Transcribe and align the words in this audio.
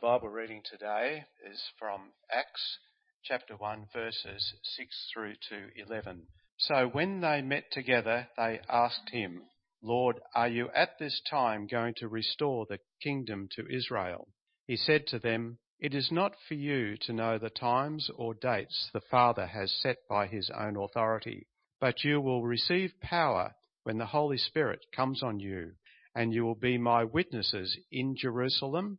Bible 0.00 0.28
reading 0.28 0.62
today 0.64 1.24
is 1.50 1.60
from 1.76 2.12
Acts 2.30 2.78
chapter 3.24 3.56
1 3.56 3.86
verses 3.92 4.54
6 4.62 5.10
through 5.12 5.34
to 5.48 5.70
11. 5.74 6.22
So 6.56 6.86
when 6.86 7.20
they 7.20 7.42
met 7.42 7.64
together, 7.72 8.28
they 8.36 8.60
asked 8.68 9.10
him, 9.10 9.42
Lord, 9.82 10.20
are 10.36 10.46
you 10.46 10.68
at 10.72 10.90
this 11.00 11.20
time 11.28 11.66
going 11.66 11.94
to 11.96 12.06
restore 12.06 12.64
the 12.66 12.78
kingdom 13.02 13.48
to 13.56 13.66
Israel? 13.68 14.28
He 14.68 14.76
said 14.76 15.08
to 15.08 15.18
them, 15.18 15.58
It 15.80 15.94
is 15.94 16.12
not 16.12 16.36
for 16.46 16.54
you 16.54 16.96
to 16.98 17.12
know 17.12 17.36
the 17.36 17.50
times 17.50 18.08
or 18.14 18.34
dates 18.34 18.90
the 18.92 19.02
Father 19.10 19.46
has 19.46 19.72
set 19.82 19.96
by 20.08 20.28
his 20.28 20.48
own 20.56 20.76
authority, 20.76 21.48
but 21.80 22.04
you 22.04 22.20
will 22.20 22.44
receive 22.44 23.00
power 23.00 23.56
when 23.82 23.98
the 23.98 24.06
Holy 24.06 24.38
Spirit 24.38 24.78
comes 24.94 25.24
on 25.24 25.40
you, 25.40 25.72
and 26.14 26.32
you 26.32 26.44
will 26.44 26.54
be 26.54 26.78
my 26.78 27.02
witnesses 27.02 27.76
in 27.90 28.14
Jerusalem 28.16 28.98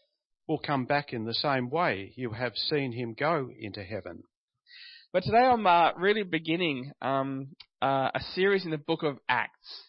will 0.51 0.59
come 0.59 0.83
back 0.83 1.13
in 1.13 1.23
the 1.23 1.33
same 1.33 1.69
way 1.69 2.11
you 2.17 2.31
have 2.31 2.51
seen 2.55 2.91
him 2.91 3.15
go 3.17 3.49
into 3.57 3.81
heaven. 3.81 4.21
But 5.13 5.23
today 5.23 5.37
I'm 5.37 5.65
uh, 5.65 5.93
really 5.93 6.23
beginning 6.23 6.91
um, 7.01 7.55
uh, 7.81 8.09
a 8.13 8.19
series 8.35 8.65
in 8.65 8.71
the 8.71 8.77
book 8.77 9.01
of 9.03 9.17
Acts. 9.29 9.83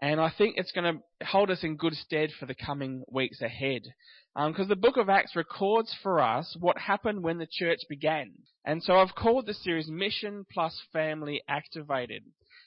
And 0.00 0.20
I 0.20 0.32
think 0.36 0.56
it's 0.56 0.72
going 0.72 0.96
to 1.20 1.24
hold 1.24 1.50
us 1.50 1.62
in 1.62 1.76
good 1.76 1.94
stead 1.94 2.30
for 2.40 2.46
the 2.46 2.54
coming 2.56 3.04
weeks 3.12 3.40
ahead. 3.40 3.82
Because 4.34 4.64
um, 4.64 4.68
the 4.68 4.74
book 4.74 4.96
of 4.96 5.08
Acts 5.08 5.36
records 5.36 5.94
for 6.02 6.20
us 6.20 6.56
what 6.58 6.78
happened 6.78 7.22
when 7.22 7.38
the 7.38 7.46
church 7.48 7.78
began. 7.88 8.32
And 8.64 8.82
so 8.82 8.94
I've 8.94 9.14
called 9.14 9.46
the 9.46 9.54
series 9.54 9.88
Mission 9.88 10.46
plus 10.52 10.76
Family 10.92 11.42
Activated. 11.48 12.24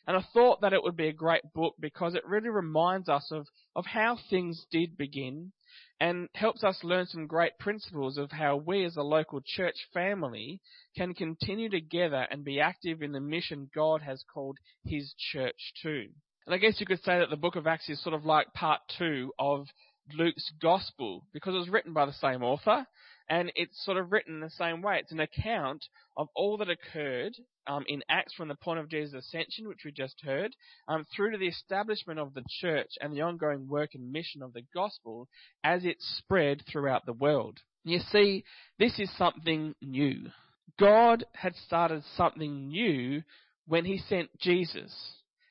And 0.07 0.15
I 0.15 0.23
thought 0.33 0.61
that 0.61 0.73
it 0.73 0.83
would 0.83 0.95
be 0.95 1.07
a 1.07 1.13
great 1.13 1.41
book 1.53 1.75
because 1.79 2.13
it 2.13 2.25
really 2.25 2.49
reminds 2.49 3.09
us 3.09 3.27
of, 3.31 3.47
of 3.75 3.85
how 3.85 4.17
things 4.29 4.65
did 4.71 4.97
begin 4.97 5.51
and 5.99 6.29
helps 6.35 6.63
us 6.63 6.83
learn 6.83 7.05
some 7.07 7.25
great 7.25 7.57
principles 7.57 8.17
of 8.17 8.31
how 8.31 8.57
we 8.57 8.85
as 8.85 8.97
a 8.97 9.01
local 9.01 9.41
church 9.43 9.75
family 9.93 10.61
can 10.95 11.13
continue 11.13 11.69
together 11.69 12.27
and 12.29 12.43
be 12.43 12.59
active 12.59 13.01
in 13.01 13.13
the 13.13 13.19
mission 13.19 13.69
God 13.73 14.01
has 14.01 14.23
called 14.31 14.57
His 14.85 15.13
church 15.31 15.73
to. 15.83 16.07
And 16.45 16.53
I 16.53 16.57
guess 16.57 16.79
you 16.79 16.85
could 16.85 17.03
say 17.03 17.19
that 17.19 17.29
the 17.29 17.37
book 17.37 17.55
of 17.55 17.65
Acts 17.65 17.89
is 17.89 18.01
sort 18.03 18.13
of 18.13 18.25
like 18.25 18.53
part 18.53 18.81
two 18.97 19.33
of 19.39 19.67
Luke's 20.13 20.51
gospel 20.61 21.25
because 21.33 21.55
it 21.55 21.59
was 21.59 21.69
written 21.69 21.93
by 21.93 22.05
the 22.05 22.13
same 22.13 22.43
author 22.43 22.85
and 23.27 23.51
it's 23.55 23.83
sort 23.83 23.97
of 23.97 24.11
written 24.11 24.39
the 24.39 24.51
same 24.51 24.83
way. 24.83 24.99
It's 24.99 25.11
an 25.11 25.19
account 25.19 25.83
of 26.15 26.27
all 26.35 26.57
that 26.57 26.69
occurred 26.69 27.33
um, 27.67 27.83
in 27.87 28.03
Acts 28.09 28.33
from 28.33 28.47
the 28.47 28.55
point 28.55 28.79
of 28.79 28.89
Jesus' 28.89 29.25
ascension, 29.25 29.67
which 29.67 29.81
we 29.85 29.91
just 29.91 30.21
heard, 30.23 30.55
um, 30.87 31.05
through 31.15 31.31
to 31.31 31.37
the 31.37 31.47
establishment 31.47 32.19
of 32.19 32.33
the 32.33 32.43
church 32.61 32.91
and 33.01 33.13
the 33.13 33.21
ongoing 33.21 33.67
work 33.67 33.91
and 33.93 34.11
mission 34.11 34.41
of 34.41 34.53
the 34.53 34.63
gospel 34.73 35.27
as 35.63 35.85
it 35.85 35.97
spread 35.99 36.63
throughout 36.69 37.05
the 37.05 37.13
world. 37.13 37.59
You 37.83 37.99
see, 37.99 38.43
this 38.79 38.99
is 38.99 39.09
something 39.17 39.75
new. 39.81 40.31
God 40.79 41.23
had 41.33 41.55
started 41.55 42.03
something 42.15 42.67
new 42.67 43.23
when 43.67 43.85
he 43.85 43.97
sent 43.97 44.29
Jesus, 44.39 44.93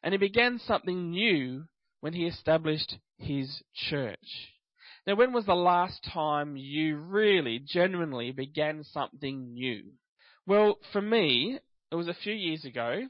and 0.03 0.12
he 0.12 0.19
began 0.19 0.59
something 0.59 1.10
new 1.10 1.65
when 2.00 2.12
he 2.12 2.27
established 2.27 2.99
his 3.19 3.62
church. 3.89 4.19
Now, 5.06 5.16
when 5.16 5.33
was 5.33 5.47
the 5.47 5.55
last 5.55 6.06
time 6.12 6.56
you 6.56 6.97
really, 6.97 7.59
genuinely 7.59 8.33
began 8.33 8.84
something 8.84 9.53
new? 9.53 9.93
Well, 10.47 10.78
for 10.93 11.00
me, 11.00 11.59
it 11.94 11.97
was 11.97 12.09
a 12.09 12.15
few 12.25 12.34
years 12.34 12.65
ago. 12.65 13.03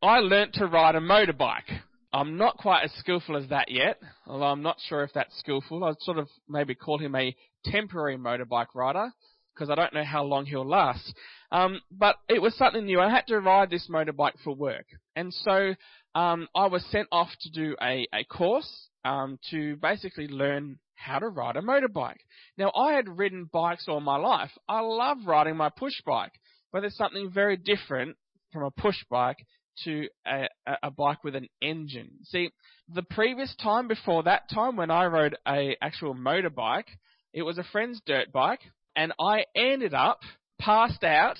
I 0.00 0.20
learnt 0.20 0.54
to 0.54 0.66
ride 0.66 0.94
a 0.94 1.00
motorbike. 1.00 1.80
I'm 2.12 2.36
not 2.36 2.56
quite 2.56 2.84
as 2.84 2.92
skillful 2.92 3.36
as 3.36 3.48
that 3.48 3.68
yet, 3.68 3.98
although 4.28 4.44
I'm 4.44 4.62
not 4.62 4.76
sure 4.88 5.02
if 5.02 5.12
that's 5.12 5.36
skillful. 5.40 5.82
I'd 5.82 6.00
sort 6.02 6.18
of 6.18 6.28
maybe 6.48 6.76
call 6.76 6.98
him 6.98 7.16
a 7.16 7.34
temporary 7.64 8.16
motorbike 8.16 8.76
rider, 8.76 9.10
because 9.52 9.70
I 9.70 9.74
don't 9.74 9.92
know 9.92 10.04
how 10.04 10.22
long 10.22 10.46
he'll 10.46 10.64
last. 10.64 11.12
Um, 11.50 11.80
but 11.90 12.14
it 12.28 12.40
was 12.40 12.56
something 12.56 12.84
new. 12.84 13.00
I 13.00 13.10
had 13.10 13.26
to 13.26 13.40
ride 13.40 13.70
this 13.70 13.88
motorbike 13.90 14.38
for 14.44 14.54
work. 14.54 14.86
And 15.16 15.34
so 15.34 15.74
um, 16.14 16.46
I 16.54 16.68
was 16.68 16.86
sent 16.92 17.08
off 17.10 17.30
to 17.40 17.50
do 17.50 17.74
a, 17.82 18.06
a 18.14 18.22
course 18.22 18.88
um, 19.04 19.40
to 19.50 19.74
basically 19.82 20.28
learn 20.28 20.78
how 20.94 21.18
to 21.18 21.28
ride 21.28 21.56
a 21.56 21.60
motorbike. 21.60 22.20
Now, 22.56 22.70
I 22.72 22.92
had 22.92 23.18
ridden 23.18 23.50
bikes 23.52 23.86
all 23.88 24.00
my 24.00 24.16
life. 24.16 24.52
I 24.68 24.78
love 24.78 25.18
riding 25.26 25.56
my 25.56 25.70
push 25.70 26.00
bike, 26.06 26.34
but 26.72 26.82
there's 26.82 26.96
something 26.96 27.32
very 27.32 27.56
different 27.56 28.16
from 28.52 28.64
a 28.64 28.70
push 28.70 28.96
bike 29.10 29.38
to 29.84 30.08
a, 30.26 30.48
a, 30.82 30.90
bike 30.90 31.22
with 31.22 31.36
an 31.36 31.48
engine. 31.62 32.10
See, 32.24 32.50
the 32.92 33.02
previous 33.02 33.54
time 33.62 33.86
before 33.86 34.24
that 34.24 34.50
time 34.52 34.76
when 34.76 34.90
I 34.90 35.06
rode 35.06 35.36
a 35.46 35.76
actual 35.80 36.14
motorbike, 36.14 36.88
it 37.32 37.42
was 37.42 37.58
a 37.58 37.64
friend's 37.64 38.00
dirt 38.04 38.32
bike, 38.32 38.60
and 38.96 39.12
I 39.20 39.44
ended 39.54 39.94
up 39.94 40.20
passed 40.58 41.04
out 41.04 41.38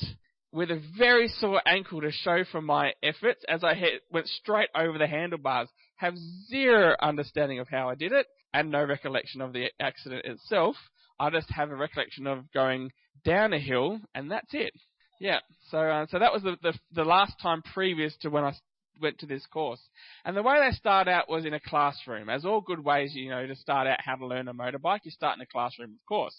with 0.53 0.71
a 0.71 0.83
very 0.97 1.29
sore 1.29 1.61
ankle 1.67 2.01
to 2.01 2.11
show 2.11 2.45
for 2.51 2.63
my 2.63 2.93
efforts 3.03 3.45
as 3.49 3.63
I 3.65 3.75
hit, 3.75 4.03
went 4.11 4.29
straight 4.29 4.71
over 4.75 4.97
the 4.97 5.07
handlebars. 5.07 5.69
Have 5.97 6.15
zero 6.49 6.95
understanding 7.01 7.59
of 7.59 7.69
how 7.69 7.89
I 7.89 7.95
did 7.95 8.13
it 8.13 8.27
and 8.55 8.71
no 8.71 8.85
recollection 8.85 9.41
of 9.41 9.53
the 9.53 9.67
accident 9.81 10.25
itself. 10.25 10.77
I 11.21 11.31
just 11.31 11.51
have 11.51 11.71
a 11.71 11.77
recollection 11.77 12.27
of 12.27 12.51
going 12.53 12.93
down 13.25 13.53
a 13.53 13.59
hill, 13.59 13.99
and 14.15 14.31
that's 14.31 14.55
it. 14.55 14.73
Yeah. 15.21 15.41
So 15.71 15.79
uh, 15.79 16.07
so 16.11 16.19
that 16.19 16.33
was 16.33 16.43
the, 16.43 16.57
the 16.63 16.75
the 16.93 17.05
last 17.05 17.35
time 17.43 17.63
previous 17.63 18.17
to 18.19 18.29
when 18.29 18.45
I 18.45 18.53
went 19.01 19.19
to 19.19 19.27
this 19.27 19.47
course. 19.47 19.81
And 20.25 20.37
the 20.37 20.43
way 20.43 20.59
they 20.59 20.75
start 20.75 21.09
out 21.09 21.29
was 21.29 21.45
in 21.45 21.55
a 21.55 21.61
classroom. 21.61 22.29
As 22.29 22.45
all 22.45 22.61
good 22.61 22.85
ways, 22.85 23.15
you 23.15 23.31
know, 23.31 23.47
to 23.47 23.57
start 23.57 23.87
out 23.87 24.01
how 24.01 24.17
to 24.17 24.27
learn 24.27 24.49
a 24.49 24.55
motorbike, 24.55 25.01
you 25.05 25.11
start 25.11 25.37
in 25.37 25.43
a 25.43 25.47
classroom, 25.47 25.91
of 25.91 26.07
course. 26.09 26.35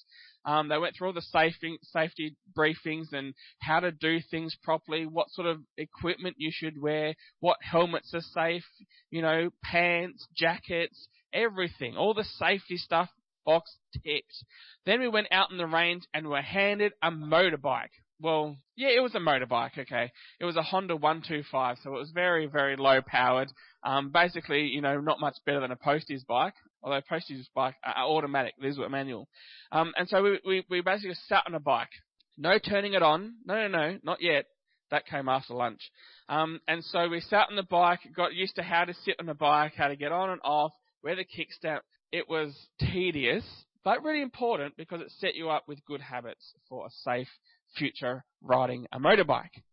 Um, 0.45 0.67
they 0.69 0.77
went 0.77 0.95
through 0.95 1.07
all 1.07 1.13
the 1.13 1.21
safety, 1.21 1.77
safety 1.83 2.35
briefings 2.57 3.13
and 3.13 3.33
how 3.59 3.79
to 3.79 3.91
do 3.91 4.19
things 4.31 4.55
properly, 4.63 5.05
what 5.05 5.29
sort 5.29 5.47
of 5.47 5.59
equipment 5.77 6.35
you 6.37 6.51
should 6.53 6.81
wear, 6.81 7.15
what 7.39 7.57
helmets 7.61 8.13
are 8.13 8.21
safe, 8.21 8.65
you 9.11 9.21
know, 9.21 9.49
pants, 9.63 10.27
jackets, 10.35 11.07
everything, 11.33 11.95
all 11.97 12.13
the 12.13 12.23
safety 12.23 12.77
stuff, 12.77 13.09
box 13.45 13.77
ticked. 14.05 14.43
Then 14.85 14.99
we 14.99 15.07
went 15.07 15.27
out 15.31 15.51
in 15.51 15.57
the 15.57 15.67
range 15.67 16.03
and 16.13 16.27
were 16.27 16.41
handed 16.41 16.93
a 17.01 17.11
motorbike. 17.11 17.89
Well, 18.21 18.57
yeah, 18.75 18.89
it 18.89 19.01
was 19.01 19.15
a 19.15 19.19
motorbike, 19.19 19.77
okay. 19.77 20.11
It 20.41 20.45
was 20.45 20.57
a 20.57 20.61
Honda 20.61 20.95
125, 20.95 21.77
so 21.81 21.95
it 21.95 21.99
was 21.99 22.11
very, 22.11 22.47
very 22.47 22.75
low 22.75 23.01
powered. 23.01 23.49
Um, 23.83 24.11
basically, 24.11 24.67
you 24.67 24.81
know, 24.81 24.99
not 24.99 25.21
much 25.21 25.37
better 25.45 25.61
than 25.61 25.71
a 25.71 25.77
Postie's 25.77 26.25
bike, 26.25 26.53
although 26.83 27.01
Postie's 27.07 27.47
bike 27.55 27.75
are 27.83 28.05
automatic, 28.05 28.55
these 28.61 28.77
were 28.77 28.89
manual. 28.89 29.29
Um, 29.71 29.93
and 29.97 30.09
so 30.09 30.21
we, 30.21 30.39
we, 30.45 30.65
we 30.69 30.81
basically 30.81 31.15
sat 31.27 31.43
on 31.47 31.55
a 31.55 31.61
bike. 31.61 31.89
No 32.37 32.57
turning 32.59 32.93
it 32.93 33.03
on. 33.03 33.35
No, 33.45 33.67
no, 33.67 33.67
no, 33.67 33.97
not 34.03 34.21
yet. 34.21 34.45
That 34.91 35.05
came 35.05 35.29
after 35.29 35.53
lunch. 35.53 35.81
Um, 36.27 36.59
and 36.67 36.83
so 36.83 37.07
we 37.07 37.21
sat 37.21 37.47
on 37.49 37.55
the 37.55 37.63
bike, 37.63 37.99
got 38.15 38.33
used 38.33 38.55
to 38.55 38.63
how 38.63 38.85
to 38.85 38.93
sit 39.05 39.15
on 39.19 39.27
the 39.27 39.33
bike, 39.33 39.73
how 39.77 39.87
to 39.87 39.95
get 39.95 40.11
on 40.11 40.31
and 40.31 40.41
off, 40.43 40.71
where 41.01 41.15
the 41.15 41.23
kickstand, 41.23 41.79
it 42.11 42.27
was 42.27 42.53
tedious, 42.79 43.43
but 43.83 44.03
really 44.03 44.21
important 44.21 44.75
because 44.77 45.01
it 45.01 45.11
set 45.19 45.35
you 45.35 45.49
up 45.49 45.67
with 45.67 45.85
good 45.85 46.01
habits 46.01 46.53
for 46.67 46.87
a 46.87 46.89
safe 46.89 47.27
future 47.75 48.23
riding 48.41 48.87
a 48.91 48.99
motorbike. 48.99 49.63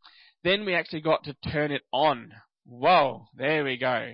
Then 0.44 0.64
we 0.64 0.74
actually 0.74 1.00
got 1.00 1.24
to 1.24 1.36
turn 1.50 1.72
it 1.72 1.82
on. 1.92 2.32
Whoa, 2.64 3.26
there 3.34 3.64
we 3.64 3.76
go. 3.76 4.12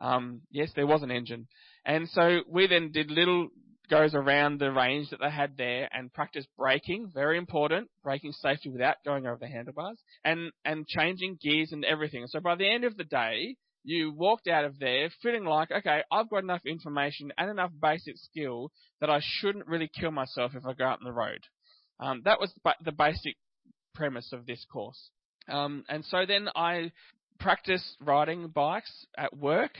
Um, 0.00 0.42
yes, 0.50 0.70
there 0.74 0.86
was 0.86 1.02
an 1.02 1.10
engine. 1.10 1.48
And 1.84 2.08
so 2.08 2.40
we 2.48 2.66
then 2.66 2.90
did 2.92 3.10
little 3.10 3.48
goes 3.90 4.14
around 4.14 4.58
the 4.58 4.72
range 4.72 5.10
that 5.10 5.20
they 5.20 5.30
had 5.30 5.56
there 5.56 5.88
and 5.92 6.12
practice 6.12 6.46
braking, 6.56 7.10
very 7.12 7.36
important, 7.36 7.88
braking 8.02 8.32
safely 8.32 8.70
without 8.70 8.96
going 9.04 9.26
over 9.26 9.38
the 9.38 9.46
handlebars, 9.46 9.98
and, 10.24 10.50
and 10.64 10.86
changing 10.86 11.38
gears 11.40 11.70
and 11.72 11.84
everything. 11.84 12.26
So 12.26 12.40
by 12.40 12.54
the 12.54 12.68
end 12.68 12.84
of 12.84 12.96
the 12.96 13.04
day, 13.04 13.56
you 13.84 14.12
walked 14.12 14.48
out 14.48 14.64
of 14.64 14.78
there 14.78 15.10
feeling 15.22 15.44
like, 15.44 15.70
okay, 15.70 16.02
I've 16.10 16.30
got 16.30 16.42
enough 16.42 16.62
information 16.64 17.32
and 17.36 17.50
enough 17.50 17.70
basic 17.80 18.16
skill 18.16 18.70
that 19.00 19.10
I 19.10 19.20
shouldn't 19.22 19.66
really 19.66 19.90
kill 20.00 20.10
myself 20.10 20.52
if 20.54 20.64
I 20.64 20.72
go 20.72 20.84
out 20.84 21.00
on 21.00 21.04
the 21.04 21.12
road. 21.12 21.40
Um, 22.00 22.22
that 22.24 22.40
was 22.40 22.52
the 22.84 22.92
basic 22.92 23.36
premise 23.94 24.32
of 24.32 24.46
this 24.46 24.64
course. 24.72 25.10
Um, 25.48 25.84
and 25.88 26.04
so 26.06 26.24
then 26.26 26.48
I 26.54 26.92
practiced 27.38 27.96
riding 28.00 28.48
bikes 28.48 29.06
at 29.16 29.36
work. 29.36 29.72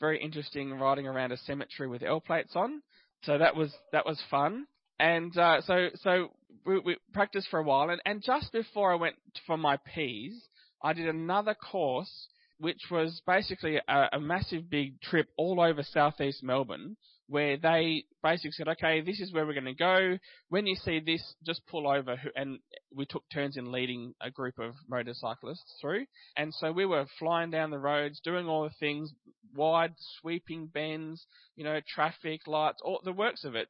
Very 0.00 0.20
interesting 0.20 0.72
riding 0.72 1.06
around 1.06 1.32
a 1.32 1.36
cemetery 1.36 1.88
with 1.88 2.02
L 2.02 2.20
plates 2.20 2.52
on. 2.56 2.82
So 3.22 3.38
that 3.38 3.54
was 3.54 3.72
that 3.92 4.06
was 4.06 4.20
fun. 4.30 4.66
and 4.98 5.36
uh, 5.36 5.60
so 5.62 5.88
so 6.02 6.30
we, 6.64 6.78
we 6.80 6.96
practiced 7.12 7.48
for 7.50 7.58
a 7.60 7.62
while, 7.62 7.90
and, 7.90 8.00
and 8.04 8.22
just 8.22 8.52
before 8.52 8.92
I 8.92 8.96
went 8.96 9.16
for 9.46 9.56
my 9.56 9.78
P's, 9.94 10.34
I 10.82 10.92
did 10.92 11.08
another 11.08 11.54
course, 11.54 12.28
which 12.58 12.82
was 12.90 13.22
basically 13.26 13.76
a, 13.76 14.08
a 14.12 14.20
massive 14.20 14.68
big 14.68 15.00
trip 15.00 15.28
all 15.36 15.60
over 15.60 15.82
southeast 15.82 16.42
Melbourne, 16.42 16.96
where 17.28 17.56
they 17.56 18.04
basically 18.22 18.52
said, 18.52 18.68
okay, 18.68 19.00
this 19.00 19.20
is 19.20 19.32
where 19.32 19.46
we're 19.46 19.52
going 19.52 19.64
to 19.64 19.74
go. 19.74 20.18
When 20.48 20.66
you 20.66 20.76
see 20.76 20.98
this, 20.98 21.22
just 21.44 21.66
pull 21.66 21.86
over. 21.86 22.16
And 22.34 22.58
we 22.94 23.04
took 23.04 23.24
turns 23.32 23.56
in 23.56 23.70
leading 23.70 24.14
a 24.20 24.30
group 24.30 24.58
of 24.58 24.74
motorcyclists 24.88 25.74
through. 25.80 26.06
And 26.36 26.52
so 26.54 26.72
we 26.72 26.86
were 26.86 27.06
flying 27.18 27.50
down 27.50 27.70
the 27.70 27.78
roads, 27.78 28.20
doing 28.24 28.46
all 28.46 28.64
the 28.64 28.74
things, 28.80 29.12
wide 29.54 29.92
sweeping 30.20 30.66
bends, 30.66 31.26
you 31.54 31.64
know, 31.64 31.80
traffic 31.86 32.46
lights, 32.46 32.80
all 32.82 33.00
the 33.04 33.12
works 33.12 33.44
of 33.44 33.54
it. 33.54 33.68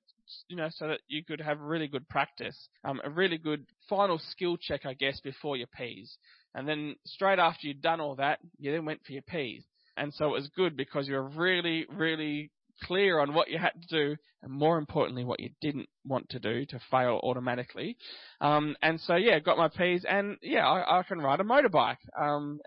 You 0.48 0.56
know, 0.56 0.68
so 0.70 0.88
that 0.88 1.00
you 1.08 1.24
could 1.24 1.40
have 1.40 1.58
really 1.58 1.88
good 1.88 2.06
practice, 2.06 2.68
um, 2.84 3.00
a 3.02 3.08
really 3.08 3.38
good 3.38 3.64
final 3.88 4.18
skill 4.18 4.58
check, 4.58 4.84
I 4.84 4.92
guess, 4.92 5.20
before 5.20 5.56
your 5.56 5.68
P's. 5.68 6.18
And 6.58 6.66
then 6.66 6.96
straight 7.06 7.38
after 7.38 7.68
you'd 7.68 7.80
done 7.80 8.00
all 8.00 8.16
that, 8.16 8.40
you 8.58 8.72
then 8.72 8.84
went 8.84 9.06
for 9.06 9.12
your 9.12 9.22
P's. 9.22 9.62
And 9.96 10.12
so 10.12 10.24
it 10.26 10.32
was 10.32 10.50
good 10.56 10.76
because 10.76 11.06
you 11.06 11.14
were 11.14 11.28
really, 11.28 11.86
really 11.88 12.50
clear 12.82 13.20
on 13.20 13.32
what 13.32 13.48
you 13.48 13.58
had 13.58 13.74
to 13.80 13.86
do, 13.88 14.16
and 14.42 14.52
more 14.52 14.76
importantly, 14.76 15.22
what 15.22 15.38
you 15.38 15.50
didn't 15.60 15.88
want 16.04 16.28
to 16.30 16.40
do 16.40 16.66
to 16.66 16.80
fail 16.90 17.20
automatically. 17.22 17.96
Um, 18.40 18.74
and 18.82 19.00
so 19.00 19.14
yeah, 19.14 19.38
got 19.38 19.56
my 19.56 19.68
P's, 19.68 20.04
and 20.04 20.36
yeah, 20.42 20.66
I, 20.66 20.98
I 20.98 21.02
can 21.04 21.20
ride 21.20 21.38
a 21.38 21.44
motorbike. 21.44 21.98
Um, 22.20 22.58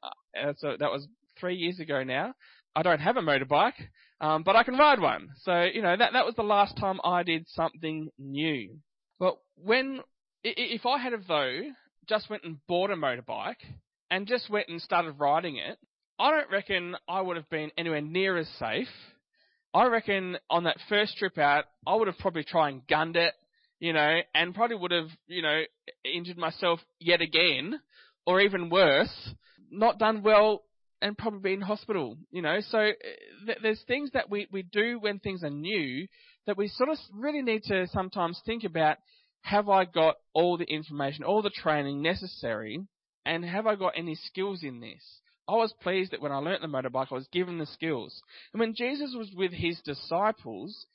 uh, 0.42 0.54
so 0.58 0.78
that 0.80 0.90
was 0.90 1.06
three 1.38 1.56
years 1.56 1.82
ago 1.82 2.02
now. 2.06 2.34
I 2.74 2.84
don't 2.84 3.02
have 3.02 3.18
a 3.18 3.22
motorbike, 3.22 3.90
um, 4.22 4.44
but 4.44 4.56
I 4.56 4.64
can 4.64 4.78
ride 4.78 5.02
one. 5.02 5.32
So 5.44 5.64
you 5.64 5.82
know 5.82 5.98
that 5.98 6.14
that 6.14 6.26
was 6.26 6.36
the 6.36 6.44
last 6.44 6.78
time 6.78 7.02
I 7.04 7.24
did 7.24 7.46
something 7.50 8.08
new. 8.18 8.78
But 9.20 9.36
when 9.58 10.00
if 10.46 10.86
I 10.86 10.98
had 10.98 11.12
have 11.12 11.28
though 11.28 11.62
just 12.07 12.30
went 12.30 12.44
and 12.44 12.57
bought 12.68 12.92
a 12.92 12.95
motorbike 12.95 13.62
and 14.09 14.27
just 14.27 14.50
went 14.50 14.68
and 14.69 14.81
started 14.81 15.13
riding 15.19 15.57
it, 15.57 15.77
I 16.19 16.31
don't 16.31 16.51
reckon 16.51 16.95
I 17.07 17.21
would 17.21 17.38
have 17.38 17.50
been 17.50 17.71
anywhere 17.77 18.01
near 18.01 18.38
as 18.38 18.48
safe 18.59 18.88
I 19.74 19.88
reckon 19.88 20.38
on 20.50 20.65
that 20.65 20.77
first 20.89 21.18
trip 21.18 21.38
out, 21.38 21.65
I 21.88 21.95
would 21.95 22.07
have 22.07 22.18
probably 22.18 22.44
tried 22.44 22.74
and 22.74 22.88
gunned 22.88 23.15
it, 23.15 23.33
you 23.80 23.94
know, 23.94 24.19
and 24.36 24.53
probably 24.53 24.75
would 24.75 24.92
have, 24.92 25.09
you 25.27 25.42
know, 25.42 25.62
injured 26.03 26.38
myself 26.38 26.80
yet 27.00 27.21
again, 27.21 27.80
or 28.25 28.42
even 28.42 28.69
worse, 28.69 29.33
not 29.69 29.98
done 29.98 30.24
well 30.24 30.63
and 31.01 31.18
probably 31.18 31.39
be 31.39 31.53
in 31.53 31.62
hospital, 31.62 32.18
you 32.31 32.42
know. 32.42 32.59
So 32.69 32.80
uh, 32.80 33.45
th- 33.45 33.57
there's 33.63 33.81
things 33.88 34.12
that 34.13 34.30
we, 34.30 34.48
we 34.51 34.62
do 34.62 35.00
when 35.00 35.19
things 35.19 35.42
are 35.44 35.50
new 35.50 36.06
that 36.48 36.57
we 36.57 36.68
sort 36.68 36.89
of 36.89 36.98
really 37.13 37.42
need 37.42 37.63
to 37.63 37.88
sometimes 37.88 38.42
think 38.45 38.65
about 38.65 38.98
have 39.42 39.70
I 39.70 39.86
got 39.86 40.16
all 40.34 40.58
the 40.58 40.66
information, 40.66 41.24
all 41.24 41.42
the 41.42 41.50
training 41.50 42.02
necessary, 42.02 42.80
and 43.26 43.44
have 43.46 43.68
I 43.68 43.76
got 43.76 43.94
any 43.98 44.16
skills 44.16 44.64
in 44.64 44.80
this? 44.80 45.22
I 45.48 45.54
was 45.54 45.74
pleased 45.82 46.12
that 46.12 46.22
when 46.22 46.32
I 46.32 46.38
learnt 46.38 46.62
the 46.62 46.68
motorbike, 46.68 47.08
I 47.12 47.16
was 47.16 47.28
given 47.32 47.58
the 47.58 47.66
skills. 47.66 48.22
And 48.54 48.60
when 48.60 48.74
Jesus 48.76 49.14
was 49.16 49.30
with 49.36 49.52
his 49.52 49.80
disciples, 49.82 50.86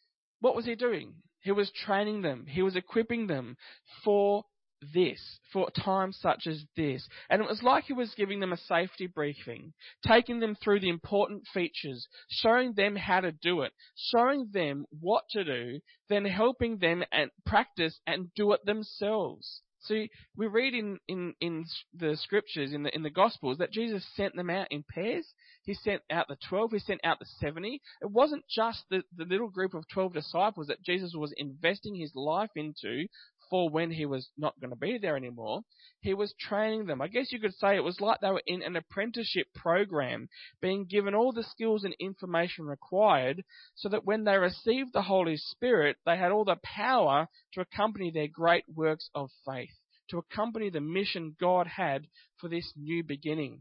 what 0.40 0.56
was 0.56 0.64
he 0.64 0.74
doing? 0.74 1.14
He 1.40 1.52
was 1.52 1.70
training 1.70 2.22
them. 2.22 2.46
He 2.48 2.62
was 2.62 2.76
equipping 2.76 3.26
them 3.26 3.56
for 4.04 4.44
this, 4.80 5.40
for 5.52 5.70
times 5.70 6.18
such 6.20 6.46
as 6.46 6.64
this. 6.76 7.08
And 7.30 7.42
it 7.42 7.48
was 7.48 7.62
like 7.62 7.84
he 7.84 7.92
was 7.92 8.14
giving 8.14 8.40
them 8.40 8.52
a 8.52 8.56
safety 8.56 9.06
briefing, 9.06 9.72
taking 10.06 10.40
them 10.40 10.54
through 10.54 10.80
the 10.80 10.88
important 10.88 11.46
features, 11.52 12.06
showing 12.28 12.74
them 12.74 12.96
how 12.96 13.20
to 13.20 13.32
do 13.32 13.62
it, 13.62 13.72
showing 13.96 14.50
them 14.52 14.86
what 15.00 15.24
to 15.30 15.44
do, 15.44 15.80
then 16.08 16.24
helping 16.24 16.78
them 16.78 17.04
and 17.12 17.30
practice 17.44 18.00
and 18.06 18.32
do 18.34 18.52
it 18.52 18.64
themselves. 18.64 19.62
See, 19.86 20.10
we 20.36 20.48
read 20.48 20.74
in, 20.74 20.98
in, 21.06 21.34
in 21.40 21.64
the 21.94 22.16
scriptures, 22.16 22.72
in 22.72 22.82
the, 22.82 22.94
in 22.94 23.02
the 23.02 23.10
gospels, 23.10 23.58
that 23.58 23.70
Jesus 23.70 24.04
sent 24.16 24.34
them 24.34 24.50
out 24.50 24.66
in 24.70 24.82
pairs. 24.82 25.26
He 25.62 25.74
sent 25.74 26.02
out 26.10 26.26
the 26.28 26.36
12, 26.48 26.72
he 26.72 26.78
sent 26.80 27.00
out 27.04 27.20
the 27.20 27.26
70. 27.40 27.80
It 28.02 28.10
wasn't 28.10 28.44
just 28.48 28.84
the, 28.90 29.02
the 29.16 29.24
little 29.24 29.48
group 29.48 29.74
of 29.74 29.86
12 29.88 30.12
disciples 30.12 30.66
that 30.66 30.82
Jesus 30.82 31.12
was 31.14 31.32
investing 31.36 31.94
his 31.94 32.12
life 32.16 32.50
into 32.56 33.06
for 33.50 33.68
when 33.68 33.90
he 33.90 34.06
was 34.06 34.28
not 34.36 34.58
going 34.60 34.70
to 34.70 34.76
be 34.76 34.98
there 34.98 35.16
anymore. 35.16 35.62
He 36.00 36.14
was 36.14 36.34
training 36.38 36.86
them. 36.86 37.00
I 37.00 37.08
guess 37.08 37.32
you 37.32 37.40
could 37.40 37.54
say 37.54 37.76
it 37.76 37.84
was 37.84 38.00
like 38.00 38.20
they 38.20 38.30
were 38.30 38.42
in 38.46 38.62
an 38.62 38.76
apprenticeship 38.76 39.48
program, 39.54 40.28
being 40.60 40.86
given 40.86 41.14
all 41.14 41.32
the 41.32 41.42
skills 41.42 41.84
and 41.84 41.94
information 42.00 42.66
required 42.66 43.44
so 43.74 43.88
that 43.88 44.04
when 44.04 44.24
they 44.24 44.36
received 44.36 44.92
the 44.92 45.02
Holy 45.02 45.36
Spirit, 45.36 45.96
they 46.04 46.16
had 46.16 46.32
all 46.32 46.44
the 46.44 46.58
power 46.62 47.28
to 47.54 47.60
accompany 47.60 48.10
their 48.10 48.28
great 48.28 48.64
works 48.72 49.10
of 49.14 49.30
faith, 49.46 49.74
to 50.10 50.18
accompany 50.18 50.70
the 50.70 50.80
mission 50.80 51.36
God 51.40 51.66
had 51.66 52.06
for 52.40 52.48
this 52.48 52.72
new 52.76 53.02
beginning. 53.02 53.60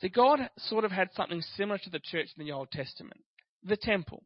So 0.00 0.08
God 0.08 0.50
sort 0.56 0.84
of 0.84 0.92
had 0.92 1.10
something 1.14 1.42
similar 1.42 1.78
to 1.78 1.90
the 1.90 2.00
church 2.00 2.28
in 2.36 2.44
the 2.44 2.52
Old 2.52 2.70
Testament. 2.70 3.20
The 3.62 3.76
temple. 3.76 4.24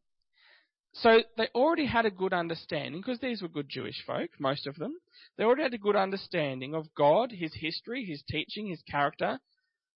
So 0.93 1.23
they 1.37 1.49
already 1.55 1.87
had 1.87 2.06
a 2.06 2.11
good 2.11 2.32
understanding, 2.32 3.00
because 3.00 3.20
these 3.20 3.43
were 3.43 3.49
good 3.49 3.69
Jewish 3.69 4.02
folk, 4.05 4.31
most 4.38 4.67
of 4.67 4.76
them. 4.76 4.96
They 5.37 5.44
already 5.44 5.62
had 5.62 5.75
a 5.75 5.79
good 5.79 5.96
understanding 5.96 6.75
of 6.75 6.94
God, 6.94 7.31
His 7.31 7.55
history, 7.55 8.05
His 8.05 8.23
teaching, 8.29 8.67
His 8.67 8.82
character. 8.82 9.38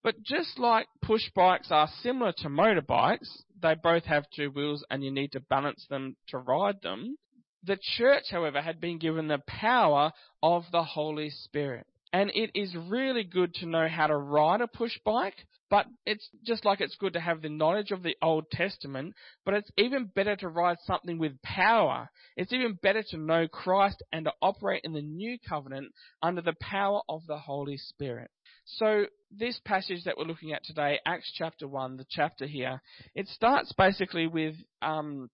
But 0.03 0.23
just 0.23 0.59
like 0.59 0.87
push 1.01 1.31
bikes 1.35 1.71
are 1.71 1.89
similar 2.03 2.33
to 2.39 2.49
motorbikes, 2.49 3.43
they 3.61 3.75
both 3.75 4.05
have 4.05 4.25
two 4.35 4.51
wheels 4.51 4.85
and 4.91 5.05
you 5.05 5.13
need 5.13 5.33
to 5.33 5.41
balance 5.41 5.87
them 5.89 6.17
to 6.29 6.39
ride 6.39 6.83
them. 6.83 7.17
The 7.63 7.79
church, 7.97 8.25
however, 8.31 8.61
had 8.61 8.81
been 8.81 8.99
given 8.99 9.29
the 9.29 9.43
power 9.47 10.13
of 10.43 10.65
the 10.73 10.83
Holy 10.83 11.31
Spirit. 11.31 11.87
And 12.13 12.31
it 12.35 12.51
is 12.55 12.75
really 12.89 13.25
good 13.25 13.55
to 13.55 13.67
know 13.67 13.89
how 13.89 14.07
to 14.07 14.17
ride 14.17 14.61
a 14.61 14.67
push 14.67 14.99
bike, 15.05 15.47
but 15.71 15.87
it's 16.05 16.29
just 16.45 16.67
like 16.67 16.83
it's 16.83 16.97
good 16.97 17.15
to 17.15 17.21
have 17.21 17.41
the 17.41 17.49
knowledge 17.49 17.93
of 17.93 18.03
the 18.03 18.15
Old 18.21 18.51
Testament, 18.51 19.15
but 19.47 19.55
it's 19.55 19.71
even 19.79 20.11
better 20.15 20.37
to 20.37 20.49
ride 20.49 20.77
something 20.85 21.19
with 21.19 21.41
power. 21.41 22.11
It's 22.37 22.53
even 22.53 22.79
better 22.83 23.03
to 23.09 23.17
know 23.17 23.49
Christ 23.49 24.03
and 24.13 24.27
to 24.27 24.33
operate 24.43 24.83
in 24.85 24.93
the 24.93 25.01
new 25.01 25.39
covenant 25.49 25.93
under 26.23 26.43
the 26.43 26.57
power 26.61 27.01
of 27.09 27.23
the 27.27 27.39
Holy 27.39 27.79
Spirit. 27.79 28.31
So 28.67 29.07
this 29.31 29.59
passage 29.65 30.05
that 30.05 30.19
we're 30.19 30.25
looking 30.25 30.53
at 30.53 30.65
today, 30.65 30.99
Acts 31.07 31.33
chapter 31.35 31.67
1, 31.67 31.97
the 31.97 32.07
chapter 32.11 32.47
here, 32.47 32.83
it 33.15 33.27
starts 33.29 33.73
basically 33.73 34.27
with 34.27 34.57
um, 34.83 35.31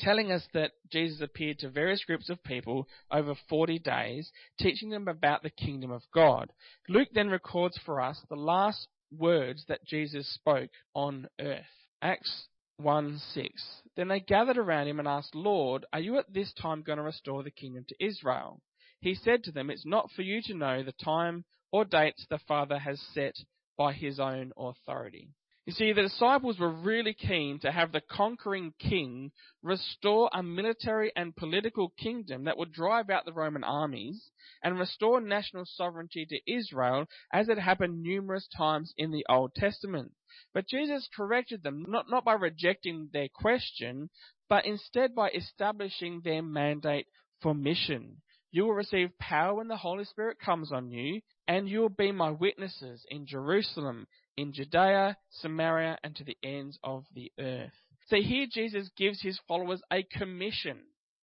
telling 0.00 0.30
us 0.30 0.46
that 0.54 0.72
Jesus 0.90 1.20
appeared 1.20 1.58
to 1.60 1.68
various 1.68 2.04
groups 2.04 2.28
of 2.28 2.42
people 2.44 2.88
over 3.10 3.34
40 3.48 3.78
days, 3.78 4.30
teaching 4.58 4.90
them 4.90 5.08
about 5.08 5.42
the 5.42 5.50
kingdom 5.50 5.90
of 5.90 6.02
God. 6.14 6.52
Luke 6.88 7.08
then 7.12 7.30
records 7.30 7.78
for 7.84 8.00
us 8.00 8.20
the 8.28 8.36
last 8.36 8.88
words 9.16 9.64
that 9.68 9.84
Jesus 9.84 10.32
spoke 10.34 10.70
on 10.94 11.28
earth. 11.40 11.64
Acts 12.02 12.48
1 12.78 13.20
6. 13.34 13.50
Then 13.96 14.08
they 14.08 14.20
gathered 14.20 14.58
around 14.58 14.86
him 14.86 14.98
and 14.98 15.08
asked, 15.08 15.34
Lord, 15.34 15.84
are 15.92 16.00
you 16.00 16.18
at 16.18 16.32
this 16.32 16.52
time 16.54 16.82
going 16.82 16.98
to 16.98 17.02
restore 17.02 17.42
the 17.42 17.50
kingdom 17.50 17.84
to 17.88 18.04
Israel? 18.04 18.60
He 19.00 19.14
said 19.14 19.44
to 19.44 19.52
them, 19.52 19.70
It's 19.70 19.86
not 19.86 20.10
for 20.12 20.22
you 20.22 20.40
to 20.42 20.54
know 20.54 20.82
the 20.82 20.92
time 20.92 21.44
or 21.72 21.84
dates 21.84 22.24
the 22.28 22.38
Father 22.46 22.78
has 22.78 23.00
set 23.12 23.34
by 23.76 23.92
his 23.92 24.18
own 24.18 24.52
authority. 24.56 25.30
You 25.68 25.74
see, 25.74 25.92
the 25.92 26.00
disciples 26.00 26.58
were 26.58 26.72
really 26.72 27.12
keen 27.12 27.58
to 27.58 27.70
have 27.70 27.92
the 27.92 28.00
conquering 28.00 28.72
king 28.78 29.32
restore 29.62 30.30
a 30.32 30.42
military 30.42 31.12
and 31.14 31.36
political 31.36 31.90
kingdom 31.90 32.44
that 32.44 32.56
would 32.56 32.72
drive 32.72 33.10
out 33.10 33.26
the 33.26 33.34
Roman 33.34 33.64
armies 33.64 34.30
and 34.62 34.78
restore 34.78 35.20
national 35.20 35.66
sovereignty 35.66 36.24
to 36.24 36.50
Israel 36.50 37.04
as 37.34 37.50
it 37.50 37.58
happened 37.58 38.02
numerous 38.02 38.48
times 38.56 38.94
in 38.96 39.10
the 39.10 39.26
Old 39.28 39.54
Testament. 39.54 40.12
But 40.54 40.68
Jesus 40.68 41.06
corrected 41.14 41.62
them 41.62 41.84
not, 41.86 42.06
not 42.08 42.24
by 42.24 42.32
rejecting 42.32 43.10
their 43.12 43.28
question, 43.28 44.08
but 44.48 44.64
instead 44.64 45.14
by 45.14 45.28
establishing 45.32 46.22
their 46.24 46.40
mandate 46.40 47.08
for 47.42 47.54
mission. 47.54 48.22
You 48.50 48.64
will 48.64 48.72
receive 48.72 49.18
power 49.18 49.56
when 49.56 49.68
the 49.68 49.76
Holy 49.76 50.06
Spirit 50.06 50.38
comes 50.40 50.72
on 50.72 50.90
you, 50.90 51.20
and 51.46 51.68
you 51.68 51.80
will 51.80 51.90
be 51.90 52.10
my 52.10 52.30
witnesses 52.30 53.04
in 53.10 53.26
Jerusalem, 53.26 54.06
in 54.38 54.52
Judea, 54.52 55.16
Samaria, 55.40 55.98
and 56.04 56.14
to 56.14 56.22
the 56.22 56.36
ends 56.44 56.78
of 56.84 57.04
the 57.12 57.32
earth. 57.40 57.72
So 58.06 58.16
here 58.16 58.46
Jesus 58.48 58.88
gives 58.96 59.20
his 59.20 59.38
followers 59.48 59.82
a 59.92 60.04
commission. 60.04 60.78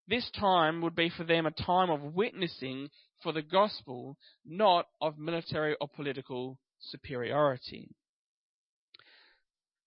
This 0.09 0.28
time 0.38 0.83
would 0.83 0.97
be 0.97 1.11
for 1.16 1.23
them 1.23 1.47
a 1.47 1.52
time 1.52 1.90
of 1.90 2.14
witnessing 2.14 2.90
for 3.23 3.33
the 3.33 3.40
gospel, 3.40 4.18
not 4.44 4.87
of 5.00 5.16
military 5.16 5.76
or 5.80 5.87
political 5.87 6.59
superiority. 6.80 7.94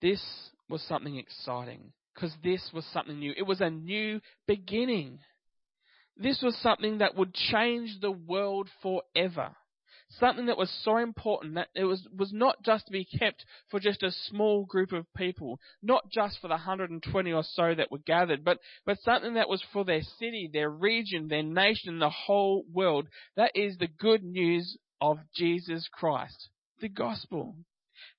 This 0.02 0.24
was 0.70 0.82
something 0.84 1.18
exciting 1.18 1.92
because 2.16 2.32
this 2.42 2.72
was 2.74 2.86
something 2.94 3.20
new. 3.20 3.34
It 3.36 3.44
was 3.44 3.60
a 3.60 3.70
new 3.70 4.22
beginning. 4.48 5.20
This 6.16 6.42
was 6.42 6.58
something 6.64 7.00
that 7.00 7.16
would 7.16 7.34
change 7.34 8.00
the 8.00 8.12
world 8.12 8.70
forever. 8.82 9.50
Something 10.10 10.48
that 10.48 10.58
was 10.58 10.72
so 10.84 10.98
important 10.98 11.56
that 11.56 11.68
it 11.76 11.84
was, 11.84 12.08
was 12.16 12.32
not 12.34 12.64
just 12.64 12.86
to 12.86 12.92
be 12.92 13.06
kept 13.06 13.46
for 13.70 13.80
just 13.80 14.04
a 14.04 14.12
small 14.12 14.66
group 14.66 14.92
of 14.92 15.06
people, 15.16 15.60
not 15.82 16.10
just 16.12 16.40
for 16.40 16.48
the 16.48 16.54
120 16.54 17.32
or 17.32 17.44
so 17.44 17.74
that 17.76 17.92
were 17.92 17.98
gathered, 18.00 18.44
but, 18.44 18.60
but 18.86 18.98
something 19.04 19.36
that 19.36 19.50
was 19.50 19.64
for 19.74 19.84
their 19.86 20.02
city, 20.20 20.50
their 20.52 20.70
region, 20.70 21.28
their 21.28 21.44
nation, 21.44 22.00
the 22.00 22.10
whole 22.10 22.66
world. 22.72 23.08
That 23.36 23.52
is 23.56 23.78
the 23.78 23.88
good 23.88 24.24
news 24.24 24.78
of 25.02 25.20
Jesus 25.36 25.88
Christ, 25.92 26.50
the 26.82 26.90
gospel. 26.90 27.56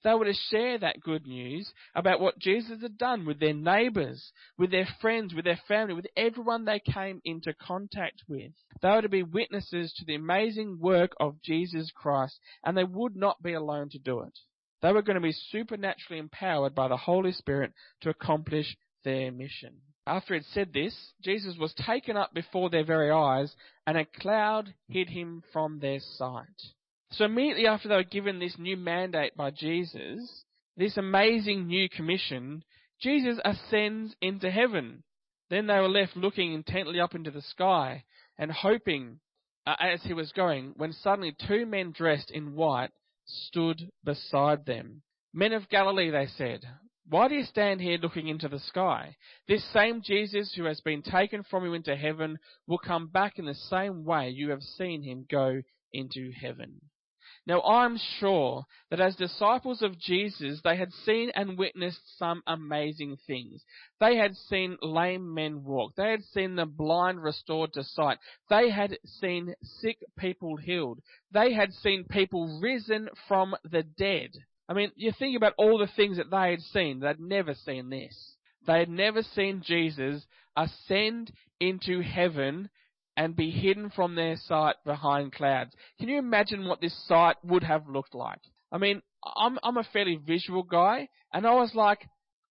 They 0.05 0.15
were 0.15 0.27
to 0.27 0.35
share 0.35 0.79
that 0.79 1.01
good 1.01 1.27
news 1.27 1.73
about 1.95 2.21
what 2.21 2.39
Jesus 2.39 2.83
had 2.83 2.99
done 2.99 3.27
with 3.27 3.41
their 3.41 3.55
neighbours, 3.55 4.33
with 4.57 4.71
their 4.71 4.87
friends, 5.01 5.35
with 5.35 5.45
their 5.45 5.61
family, 5.67 5.95
with 5.95 6.07
everyone 6.17 6.65
they 6.65 6.79
came 6.81 7.21
into 7.25 7.53
contact 7.55 8.23
with. 8.29 8.53
They 8.81 8.89
were 8.89 9.03
to 9.03 9.09
be 9.09 9.25
witnesses 9.25 9.93
to 9.95 10.05
the 10.05 10.15
amazing 10.15 10.79
work 10.79 11.13
of 11.19 11.43
Jesus 11.43 11.91
Christ, 11.91 12.39
and 12.65 12.77
they 12.77 12.85
would 12.85 13.17
not 13.17 13.43
be 13.43 13.55
alone 13.55 13.89
to 13.91 13.99
do 13.99 14.21
it. 14.21 14.39
They 14.83 14.93
were 14.93 15.03
going 15.03 15.17
to 15.17 15.21
be 15.21 15.33
supernaturally 15.33 16.21
empowered 16.21 16.75
by 16.75 16.87
the 16.87 16.97
Holy 16.97 17.33
Spirit 17.33 17.73
to 18.03 18.11
accomplish 18.11 18.77
their 19.03 19.33
mission. 19.33 19.81
After 20.07 20.35
he 20.35 20.39
had 20.39 20.47
said 20.47 20.73
this, 20.73 21.13
Jesus 21.23 21.57
was 21.59 21.75
taken 21.75 22.17
up 22.17 22.33
before 22.33 22.71
their 22.71 22.85
very 22.85 23.11
eyes, 23.11 23.55
and 23.87 23.99
a 23.99 24.05
cloud 24.05 24.73
hid 24.89 25.11
him 25.11 25.43
from 25.53 25.81
their 25.81 25.99
sight. 26.01 26.47
So 27.13 27.25
immediately 27.25 27.67
after 27.67 27.89
they 27.89 27.97
were 27.97 28.05
given 28.05 28.39
this 28.39 28.57
new 28.59 28.77
mandate 28.77 29.37
by 29.37 29.51
Jesus, 29.51 30.45
this 30.77 30.97
amazing 30.97 31.67
new 31.67 31.89
commission, 31.89 32.63
Jesus 33.01 33.39
ascends 33.45 34.15
into 34.21 34.51
heaven. 34.51 35.03
Then 35.51 35.67
they 35.67 35.79
were 35.79 35.89
left 35.89 36.17
looking 36.17 36.53
intently 36.53 37.01
up 37.01 37.15
into 37.15 37.31
the 37.31 37.43
sky 37.43 38.05
and 38.37 38.53
hoping 38.53 39.21
uh, 39.67 39.77
as 39.81 40.03
he 40.03 40.15
was 40.15 40.33
going, 40.33 40.73
when 40.77 40.93
suddenly 40.93 41.35
two 41.47 41.67
men 41.67 41.93
dressed 41.93 42.31
in 42.31 42.55
white 42.55 42.91
stood 43.27 43.91
beside 44.05 44.65
them. 44.65 45.03
Men 45.35 45.53
of 45.53 45.69
Galilee, 45.69 46.11
they 46.11 46.27
said, 46.27 46.61
why 47.11 47.29
do 47.29 47.35
you 47.35 47.45
stand 47.45 47.81
here 47.81 47.99
looking 47.99 48.29
into 48.29 48.49
the 48.49 48.59
sky? 48.59 49.17
This 49.47 49.65
same 49.73 50.03
Jesus 50.03 50.53
who 50.55 50.65
has 50.65 50.81
been 50.81 51.03
taken 51.03 51.43
from 51.43 51.65
you 51.65 51.73
into 51.73 51.97
heaven 51.97 52.39
will 52.67 52.79
come 52.79 53.09
back 53.09 53.39
in 53.39 53.47
the 53.47 53.55
same 53.55 54.05
way 54.05 54.29
you 54.29 54.51
have 54.51 54.63
seen 54.63 55.03
him 55.03 55.27
go 55.31 55.63
into 55.93 56.31
heaven. 56.33 56.81
Now 57.49 57.63
I'm 57.63 57.97
sure 58.21 58.67
that 58.91 59.01
as 59.01 59.17
disciples 59.17 59.81
of 59.81 59.99
Jesus, 59.99 60.61
they 60.63 60.77
had 60.77 60.93
seen 61.07 61.33
and 61.35 61.57
witnessed 61.57 62.19
some 62.19 62.43
amazing 62.47 63.17
things. 63.27 63.65
They 63.99 64.19
had 64.19 64.37
seen 64.37 64.77
lame 64.83 65.33
men 65.33 65.65
walk. 65.65 65.95
They 65.97 66.11
had 66.11 66.23
seen 66.35 66.57
the 66.57 66.67
blind 66.67 67.23
restored 67.23 67.73
to 67.73 67.85
sight. 67.85 68.19
They 68.51 68.69
had 68.69 68.99
seen 69.07 69.55
sick 69.63 69.97
people 70.19 70.57
healed. 70.59 71.01
They 71.33 71.55
had 71.55 71.73
seen 71.73 72.05
people 72.05 72.61
risen 72.61 73.09
from 73.27 73.57
the 73.65 73.83
dead. 73.83 74.33
I 74.69 74.75
mean, 74.75 74.93
you 74.95 75.13
think 75.19 75.35
about 75.35 75.55
all 75.57 75.79
the 75.79 75.87
things 75.97 76.19
that 76.19 76.31
they 76.31 76.51
had 76.51 76.61
seen. 76.61 77.01
They'd 77.01 77.19
never 77.19 77.55
seen 77.55 77.89
this. 77.89 78.37
They 78.67 78.81
had 78.81 78.91
never 78.91 79.23
seen 79.23 79.63
Jesus 79.65 80.27
ascend 80.55 81.33
into 81.61 82.03
heaven 82.03 82.69
and 83.19 83.35
be 83.35 83.51
hidden 83.51 83.91
from 83.91 84.15
their 84.15 84.37
sight 84.37 84.77
behind 84.85 85.33
clouds. 85.33 85.75
Can 85.99 86.09
you 86.09 86.19
imagine 86.19 86.67
what 86.67 86.81
this 86.81 86.97
sight 87.07 87.37
would 87.43 87.65
have 87.65 87.89
looked 87.89 88.15
like? 88.15 88.39
I 88.71 88.79
mean, 88.79 89.03
I'm 89.37 89.59
I'm 89.65 89.77
a 89.77 89.89
fairly 89.93 90.21
visual 90.25 90.63
guy, 90.63 91.09
and 91.35 91.45
I 91.45 91.53
was 91.55 91.75
like, 91.75 92.09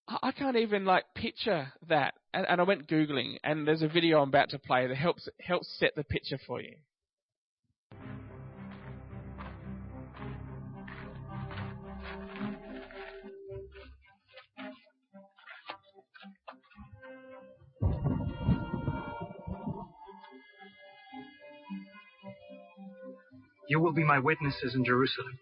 I 0.10 0.32
can't 0.34 0.58
even 0.58 0.84
like 0.84 1.06
picture 1.16 1.72
that. 1.88 2.16
And, 2.34 2.46
and 2.50 2.60
I 2.60 2.66
went 2.66 2.88
googling, 2.88 3.38
and 3.46 3.66
there's 3.66 3.82
a 3.82 3.88
video 3.88 4.22
I'm 4.22 4.28
about 4.28 4.50
to 4.50 4.60
play 4.60 4.86
that 4.86 4.98
helps 4.98 5.30
helps 5.40 5.74
set 5.80 5.96
the 5.96 6.04
picture 6.04 6.40
for 6.46 6.62
you. 6.62 6.76
You 23.70 23.80
will 23.80 23.94
be 23.94 24.04
my 24.04 24.20
witnesses 24.20 24.76
in 24.76 24.86
Jerusalem 24.86 25.40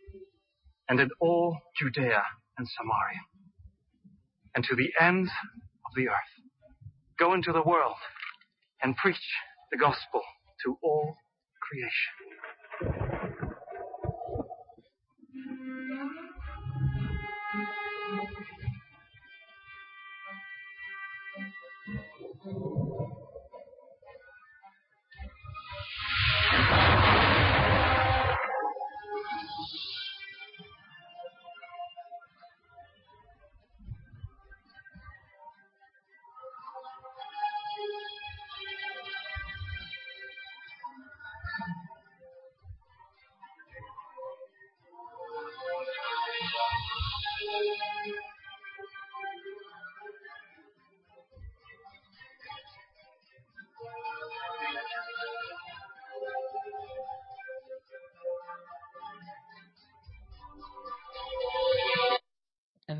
and 0.89 1.00
in 1.00 1.10
all 1.20 1.58
Judea 1.79 2.24
and 2.58 2.67
Samaria 2.67 3.22
and 4.55 4.63
to 4.65 4.75
the 4.75 4.91
ends 5.00 5.32
of 5.86 5.96
the 5.96 6.10
earth. 6.10 6.15
Go 7.20 7.34
into 7.34 7.51
the 7.53 7.63
world 7.63 7.98
and 8.82 8.96
preach 8.98 9.17
the 9.72 9.77
gospel 9.77 10.22
to 10.65 10.77
all 10.84 11.15
creation. 11.62 12.13
And 22.46 23.35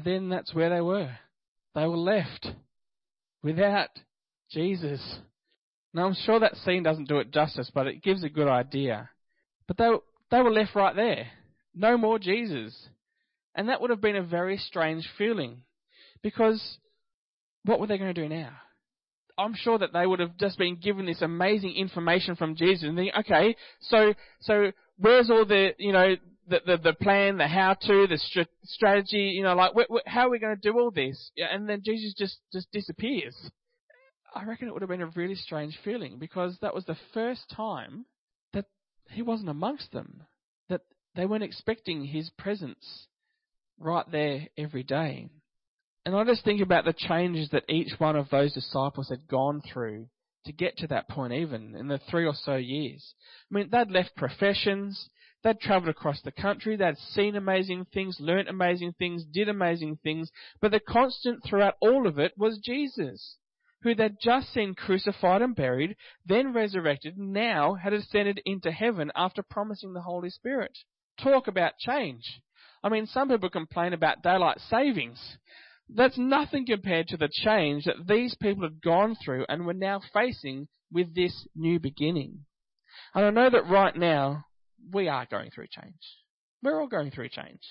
then 0.06 0.30
that's 0.30 0.54
where 0.54 0.70
they 0.70 0.82
were. 0.82 1.12
They 1.74 1.86
were 1.86 1.98
left 1.98 2.48
without 3.44 3.90
Jesus. 4.52 5.02
Now 5.94 6.06
I'm 6.06 6.16
sure 6.26 6.40
that 6.40 6.56
scene 6.58 6.84
doesn't 6.84 7.10
do 7.10 7.20
it 7.20 7.32
justice, 7.32 7.70
but 7.74 7.88
it 7.88 8.04
gives 8.04 8.24
a 8.24 8.30
good 8.30 8.48
idea. 8.48 9.10
But 9.68 9.78
they, 9.78 9.90
they 10.32 10.42
were 10.42 10.52
left 10.52 10.76
right 10.76 10.96
there. 10.96 11.28
No 11.74 11.98
more 11.98 12.20
Jesus. 12.20 12.74
And 13.56 13.70
that 13.70 13.82
would 13.82 13.90
have 13.90 14.02
been 14.02 14.16
a 14.16 14.24
very 14.24 14.58
strange 14.58 15.08
feeling. 15.18 15.64
Because 16.22 16.78
what 17.64 17.80
were 17.80 17.88
they 17.88 17.98
going 17.98 18.14
to 18.14 18.22
do 18.22 18.30
now? 18.30 18.52
I'm 19.38 19.54
sure 19.54 19.78
that 19.78 19.92
they 19.92 20.06
would 20.06 20.20
have 20.20 20.38
just 20.38 20.58
been 20.58 20.78
given 20.78 21.06
this 21.06 21.22
amazing 21.22 21.76
information 21.76 22.36
from 22.36 22.56
Jesus 22.56 22.84
and 22.84 22.96
think, 22.96 23.14
okay, 23.20 23.56
so, 23.82 24.14
so 24.42 24.72
where's 24.98 25.30
all 25.30 25.46
the, 25.46 25.72
you 25.78 25.92
know, 25.92 26.16
the, 26.48 26.62
the, 26.66 26.78
the 26.78 26.94
plan, 26.94 27.38
the 27.38 27.48
how 27.48 27.74
to, 27.74 28.08
the 28.08 28.18
str- 28.18 28.42
strategy, 28.64 29.34
you 29.36 29.44
know, 29.44 29.56
like, 29.56 29.72
wh- 29.74 29.94
wh- 29.94 30.10
how 30.10 30.28
are 30.28 30.30
we 30.30 30.40
going 30.40 30.56
to 30.56 30.62
do 30.62 30.78
all 30.78 30.92
this? 30.92 31.32
Yeah, 31.36 31.48
and 31.52 31.68
then 31.68 31.82
Jesus 31.84 32.14
just, 32.18 32.38
just 32.54 32.72
disappears. 32.72 33.36
I 34.34 34.44
reckon 34.44 34.68
it 34.68 34.74
would 34.74 34.82
have 34.82 34.90
been 34.90 35.02
a 35.02 35.08
really 35.16 35.36
strange 35.36 35.78
feeling 35.84 36.18
because 36.20 36.58
that 36.62 36.76
was 36.76 36.86
the 36.86 36.98
first 37.14 37.42
time 37.56 38.06
that 38.54 38.66
he 39.10 39.22
wasn't 39.22 39.50
amongst 39.50 39.92
them, 39.92 40.24
that 40.70 40.82
they 41.16 41.26
weren't 41.26 41.44
expecting 41.44 42.06
his 42.06 42.30
presence 42.38 43.08
right 43.80 44.10
there 44.12 44.48
every 44.58 44.84
day. 44.84 45.30
And 46.06 46.16
I 46.16 46.24
just 46.24 46.44
think 46.44 46.62
about 46.62 46.86
the 46.86 46.94
changes 46.94 47.50
that 47.52 47.70
each 47.70 47.94
one 47.98 48.16
of 48.16 48.30
those 48.30 48.54
disciples 48.54 49.10
had 49.10 49.28
gone 49.28 49.62
through 49.74 50.08
to 50.46 50.52
get 50.52 50.78
to 50.78 50.88
that 50.88 51.10
point, 51.10 51.34
even 51.34 51.76
in 51.76 51.88
the 51.88 52.00
three 52.10 52.26
or 52.26 52.36
so 52.36 52.56
years. 52.56 53.16
I 53.50 53.56
mean, 53.56 53.70
they'd 53.72 53.90
left 53.90 54.16
professions, 54.16 55.10
They'd 55.46 55.60
traveled 55.60 55.90
across 55.90 56.24
the 56.24 56.32
country, 56.32 56.76
they'd 56.76 56.98
seen 56.98 57.36
amazing 57.36 57.86
things, 57.94 58.18
learnt 58.20 58.50
amazing 58.50 58.94
things, 58.94 59.24
did 59.26 59.48
amazing 59.48 60.00
things, 60.02 60.32
but 60.60 60.72
the 60.72 60.80
constant 60.80 61.44
throughout 61.44 61.76
all 61.80 62.08
of 62.08 62.18
it 62.18 62.34
was 62.36 62.58
Jesus, 62.58 63.38
who 63.84 63.94
they'd 63.94 64.20
just 64.20 64.52
seen 64.52 64.74
crucified 64.74 65.44
and 65.44 65.56
buried, 65.56 65.98
then 66.26 66.52
resurrected, 66.52 67.20
now 67.20 67.76
had 67.76 67.94
ascended 67.94 68.42
into 68.44 68.72
heaven 68.72 69.12
after 69.16 69.44
promising 69.44 69.94
the 69.94 70.02
Holy 70.02 70.32
Spirit. 70.32 70.76
Talk 71.22 71.48
about 71.48 71.78
change. 71.78 72.42
I 72.84 72.90
mean, 72.90 73.06
some 73.06 73.30
people 73.30 73.52
complain 73.52 73.94
about 73.94 74.24
daylight 74.24 74.60
savings. 74.62 75.38
That's 75.88 76.18
nothing 76.18 76.66
compared 76.66 77.10
to 77.10 77.18
the 77.18 77.30
change 77.32 77.84
that 77.84 78.08
these 78.08 78.36
people 78.42 78.64
had 78.64 78.82
gone 78.82 79.16
through 79.24 79.46
and 79.48 79.68
were 79.68 79.76
now 79.76 80.02
facing 80.12 80.70
with 80.92 81.14
this 81.14 81.48
new 81.56 81.80
beginning. 81.80 82.46
And 83.14 83.26
I 83.26 83.30
know 83.30 83.52
that 83.52 83.70
right 83.70 83.96
now, 83.96 84.46
we 84.92 85.08
are 85.08 85.26
going 85.26 85.52
through 85.52 85.68
change. 85.70 85.96
We're 86.64 86.80
all 86.80 86.88
going 86.88 87.12
through 87.12 87.30
change. 87.30 87.62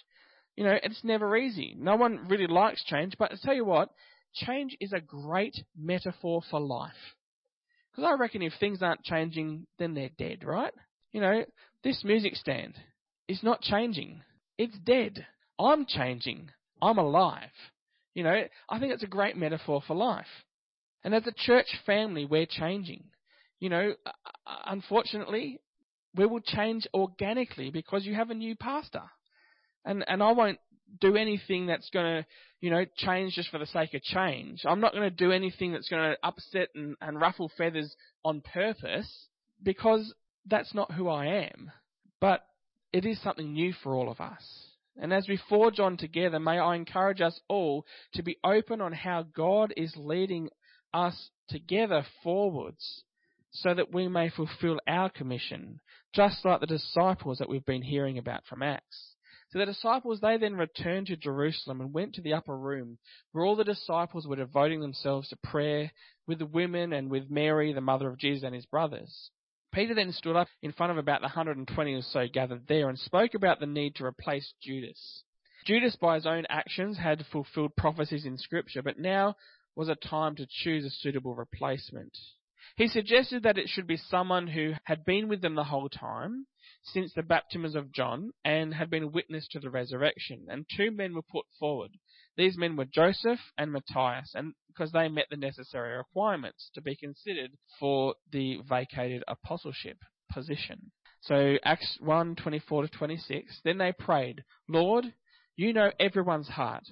You 0.57 0.65
know, 0.65 0.77
it's 0.83 1.03
never 1.03 1.37
easy. 1.37 1.75
No 1.79 1.97
one 1.97 2.29
really 2.29 2.47
likes 2.47 2.85
change, 2.85 3.15
but 3.19 3.33
I 3.33 3.37
tell 3.43 3.55
you 3.55 3.65
what, 3.65 3.91
change 4.35 4.77
is 4.81 4.93
a 4.93 5.01
great 5.01 5.65
metaphor 5.77 6.43
for 6.51 6.61
life. 6.61 6.93
Because 7.91 8.09
I 8.09 8.21
reckon 8.21 8.43
if 8.43 8.53
things 8.59 8.83
aren't 8.83 9.03
changing, 9.03 9.67
then 9.79 9.95
they're 9.95 10.11
dead, 10.19 10.45
right? 10.45 10.73
You 11.13 11.21
know, 11.21 11.45
this 11.83 12.03
music 12.05 12.35
stand. 12.37 12.75
is 13.29 13.43
not 13.43 13.61
changing. 13.63 14.23
It's 14.59 14.77
dead. 14.79 15.27
I'm 15.59 15.87
changing. 15.87 16.51
I'm 16.83 16.99
alive. 16.99 17.51
You 18.15 18.25
know, 18.25 18.45
I 18.69 18.79
think 18.79 18.93
it's 18.93 19.03
a 19.03 19.09
great 19.09 19.37
metaphor 19.37 19.83
for 19.87 19.95
life. 19.95 20.27
And 21.03 21.15
as 21.15 21.27
a 21.27 21.33
church 21.37 21.67
family, 21.85 22.25
we're 22.25 22.47
changing. 22.47 23.05
You 23.61 23.71
know, 23.71 23.95
unfortunately, 24.67 25.61
we 26.15 26.27
will 26.27 26.41
change 26.41 26.87
organically 26.95 27.71
because 27.71 28.05
you 28.05 28.15
have 28.15 28.31
a 28.31 28.35
new 28.35 28.57
pastor. 28.57 29.03
And, 29.85 30.05
and 30.07 30.23
I 30.23 30.33
won't 30.33 30.59
do 31.01 31.17
anything 31.17 31.67
that's 31.67 31.91
going 31.91 32.23
to, 32.23 32.27
you 32.61 32.71
know, 32.71 32.85
change 32.97 33.35
just 33.35 33.51
for 33.51 33.59
the 33.59 33.67
sake 33.67 33.95
of 33.95 34.03
change. 34.03 34.63
I'm 34.65 34.81
not 34.81 34.93
going 34.93 35.09
to 35.09 35.11
do 35.11 35.33
anything 35.33 35.73
that's 35.73 35.89
going 35.89 36.11
to 36.11 36.19
upset 36.23 36.69
and, 36.75 36.97
and 37.01 37.21
ruffle 37.21 37.51
feathers 37.57 37.95
on 38.25 38.41
purpose 38.41 39.29
because 39.63 40.15
that's 40.47 40.75
not 40.75 40.93
who 40.93 41.09
I 41.09 41.27
am. 41.27 41.71
But 42.21 42.43
it 42.93 43.05
is 43.05 43.21
something 43.23 43.53
new 43.53 43.75
for 43.83 43.95
all 43.95 44.11
of 44.11 44.21
us. 44.21 44.43
And 44.97 45.13
as 45.13 45.27
we 45.29 45.41
forge 45.49 45.81
on 45.81 45.97
together, 45.97 46.39
may 46.39 46.59
I 46.59 46.77
encourage 46.77 47.21
us 47.21 47.39
all 47.49 47.85
to 48.15 48.23
be 48.23 48.39
open 48.45 48.81
on 48.81 48.93
how 48.93 49.25
God 49.35 49.75
is 49.77 49.93
leading 49.97 50.49
us 50.93 51.31
together 51.49 52.07
forwards 52.23 53.03
so 53.51 53.75
that 53.75 53.93
we 53.93 54.09
may 54.09 54.31
fulfill 54.31 54.79
our 54.87 55.11
commission, 55.11 55.81
just 56.15 56.45
like 56.45 56.61
the 56.61 56.67
disciples 56.67 57.39
that 57.39 57.49
we've 57.49 57.67
been 57.67 57.83
hearing 57.83 58.19
about 58.19 58.47
from 58.47 58.63
Acts. 58.63 59.15
So 59.51 59.59
the 59.59 59.67
disciples, 59.67 60.21
they 60.21 60.37
then 60.37 60.57
returned 60.57 61.09
to 61.09 61.17
Jerusalem 61.17 61.81
and 61.81 61.93
went 61.93 62.15
to 62.15 62.23
the 62.23 62.33
upper 62.35 62.57
room, 62.57 62.99
where 63.33 63.45
all 63.45 63.57
the 63.57 63.65
disciples 63.65 64.27
were 64.27 64.37
devoting 64.37 64.81
themselves 64.81 65.29
to 65.29 65.37
prayer 65.37 65.93
with 66.27 66.39
the 66.39 66.47
women 66.47 66.93
and 66.93 67.11
with 67.11 67.31
Mary, 67.31 67.73
the 67.73 67.81
mother 67.81 68.09
of 68.09 68.19
Jesus, 68.19 68.45
and 68.45 68.55
his 68.55 68.67
brothers. 68.67 69.31
Peter 69.73 69.95
then 69.95 70.13
stood 70.13 70.37
up 70.37 70.49
in 70.63 70.73
front 70.73 70.93
of 70.93 70.99
about 70.99 71.21
the 71.21 71.27
120 71.27 71.95
or 71.95 72.03
so 72.03 72.27
gathered 72.33 72.67
there 72.69 72.89
and 72.89 72.99
spoke 72.99 73.35
about 73.35 73.61
the 73.61 73.67
need 73.67 73.97
to 73.97 74.05
replace 74.05 74.55
Judas. 74.63 75.25
Judas, 75.67 75.97
by 75.97 76.15
his 76.15 76.27
own 76.27 76.45
actions, 76.49 76.99
had 76.99 77.25
fulfilled 77.33 77.75
prophecies 77.77 78.25
in 78.25 78.39
Scripture, 78.39 78.83
but 78.83 78.99
now 78.99 79.35
was 79.75 79.89
a 79.89 79.97
time 79.97 80.37
to 80.37 80.47
choose 80.49 80.85
a 80.85 80.91
suitable 80.91 81.35
replacement. 81.35 82.17
He 82.77 82.89
suggested 82.89 83.43
that 83.43 83.59
it 83.59 83.69
should 83.69 83.87
be 83.87 83.97
someone 83.97 84.49
who 84.49 84.75
had 84.85 85.05
been 85.05 85.29
with 85.29 85.43
them 85.43 85.55
the 85.55 85.65
whole 85.65 85.89
time, 85.89 86.47
since 86.83 87.13
the 87.13 87.23
baptism 87.23 87.77
of 87.77 87.93
John 87.93 88.33
and 88.45 88.75
had 88.75 88.91
been 88.91 89.05
a 89.05 89.09
witness 89.09 89.47
to 89.49 89.61
the 89.61 89.71
resurrection. 89.71 90.47
And 90.49 90.67
two 90.69 90.91
men 90.91 91.15
were 91.15 91.23
put 91.23 91.47
forward. 91.59 91.93
These 92.37 92.59
men 92.59 92.77
were 92.77 92.85
Joseph 92.85 93.41
and 93.57 93.73
Matthias, 93.73 94.35
and 94.35 94.55
because 94.69 94.93
they 94.93 95.09
met 95.09 95.27
the 95.31 95.37
necessary 95.37 95.97
requirements 95.97 96.71
to 96.75 96.83
be 96.83 96.97
considered 96.97 97.53
for 97.79 98.17
the 98.33 98.61
vacated 98.69 99.23
apostleship 99.29 99.99
position. 100.33 100.91
So 101.21 101.57
Acts 101.65 101.97
1, 102.01 102.37
24 102.37 102.83
to 102.83 102.89
26. 102.89 103.61
Then 103.65 103.79
they 103.79 103.93
prayed, 103.93 104.45
Lord, 104.69 105.15
you 105.57 105.73
know 105.73 105.93
everyone's 105.99 106.49
heart. 106.49 106.85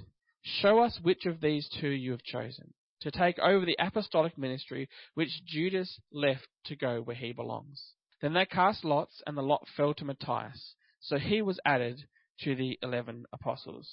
Show 0.42 0.80
us 0.80 1.00
which 1.02 1.26
of 1.26 1.40
these 1.40 1.68
two 1.80 1.90
you 1.90 2.12
have 2.12 2.22
chosen 2.22 2.72
to 3.02 3.10
take 3.10 3.38
over 3.38 3.64
the 3.64 3.76
apostolic 3.78 4.36
ministry 4.38 4.88
which 5.14 5.44
Judas 5.44 6.00
left 6.12 6.48
to 6.66 6.76
go 6.76 7.00
where 7.00 7.16
he 7.16 7.32
belongs. 7.32 7.82
Then 8.20 8.32
they 8.32 8.46
cast 8.46 8.84
lots, 8.84 9.20
and 9.26 9.36
the 9.36 9.42
lot 9.42 9.66
fell 9.76 9.94
to 9.94 10.04
Matthias. 10.04 10.74
So 11.00 11.18
he 11.18 11.42
was 11.42 11.60
added 11.64 12.06
to 12.40 12.54
the 12.54 12.78
eleven 12.82 13.24
apostles. 13.32 13.88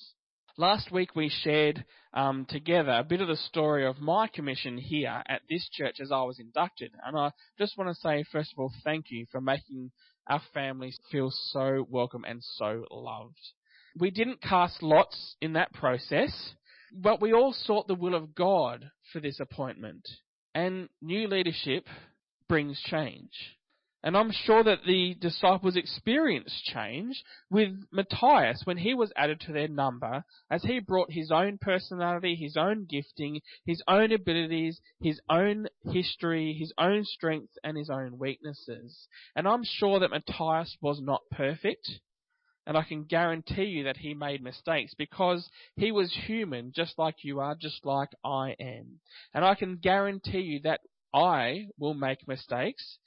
Last 0.58 0.92
week 0.92 1.16
we 1.16 1.30
shared 1.30 1.86
um, 2.14 2.46
together 2.46 2.92
a 2.92 3.04
bit 3.04 3.22
of 3.22 3.28
the 3.28 3.38
story 3.38 3.86
of 3.86 4.02
my 4.02 4.28
commission 4.28 4.78
here 4.78 5.24
at 5.28 5.42
this 5.50 5.68
church 5.72 6.00
as 6.02 6.12
I 6.12 6.22
was 6.24 6.38
inducted. 6.38 6.92
And 7.06 7.18
I 7.18 7.32
just 7.58 7.78
want 7.78 7.90
to 7.90 8.02
say, 8.02 8.26
first 8.32 8.52
of 8.52 8.60
all, 8.60 8.74
thank 8.84 9.06
you 9.10 9.26
for 9.32 9.40
making 9.40 9.92
our 10.28 10.42
families 10.54 10.98
feel 11.12 11.32
so 11.32 11.88
welcome 11.90 12.26
and 12.28 12.42
so 12.44 12.86
loved. 12.92 13.40
We 13.98 14.12
didn't 14.12 14.42
cast 14.42 14.84
lots 14.84 15.36
in 15.42 15.54
that 15.54 15.74
process, 15.74 16.54
but 16.94 17.22
we 17.22 17.34
all 17.34 17.54
sought 17.54 17.88
the 17.88 17.96
will 17.96 18.16
of 18.16 18.36
God 18.36 18.92
for 19.12 19.20
this 19.20 19.40
appointment. 19.40 20.08
And 20.56 20.90
new 21.02 21.28
leadership 21.28 21.88
brings 22.48 22.82
change. 22.82 23.32
And 24.02 24.16
I'm 24.16 24.32
sure 24.32 24.64
that 24.64 24.86
the 24.86 25.14
disciples 25.20 25.76
experienced 25.76 26.64
change 26.64 27.22
with 27.50 27.70
Matthias 27.92 28.62
when 28.64 28.78
he 28.78 28.94
was 28.94 29.12
added 29.18 29.42
to 29.42 29.52
their 29.52 29.68
number, 29.68 30.24
as 30.50 30.64
he 30.64 30.80
brought 30.80 31.12
his 31.12 31.32
own 31.32 31.58
personality, 31.58 32.36
his 32.36 32.56
own 32.56 32.86
gifting, 32.90 33.42
his 33.66 33.84
own 33.90 34.14
abilities, 34.14 34.80
his 35.02 35.20
own 35.30 35.68
history, 35.92 36.54
his 36.58 36.72
own 36.78 37.04
strengths, 37.04 37.58
and 37.62 37.78
his 37.78 37.90
own 37.90 38.18
weaknesses. 38.18 39.08
And 39.36 39.46
I'm 39.48 39.64
sure 39.66 40.00
that 40.00 40.12
Matthias 40.12 40.78
was 40.82 41.02
not 41.02 41.22
perfect. 41.30 42.00
And 42.68 42.78
I 42.78 42.84
can 42.84 43.06
guarantee 43.06 43.66
you 43.66 43.84
that 43.86 43.98
he 43.98 44.14
made 44.14 44.44
mistakes 44.44 44.94
because 44.98 45.50
he 45.76 45.92
was 45.92 46.14
human, 46.28 46.72
just 46.76 47.00
like 47.00 47.24
you 47.24 47.40
are, 47.40 47.56
just 47.56 47.86
like 47.86 48.10
I 48.24 48.56
am. 48.60 49.00
And 49.34 49.44
I 49.44 49.56
can 49.56 49.78
guarantee 49.78 50.42
you 50.42 50.60
that 50.62 50.82
I 51.14 51.68
will 51.78 51.94
make 51.94 52.28
mistakes 52.28 53.00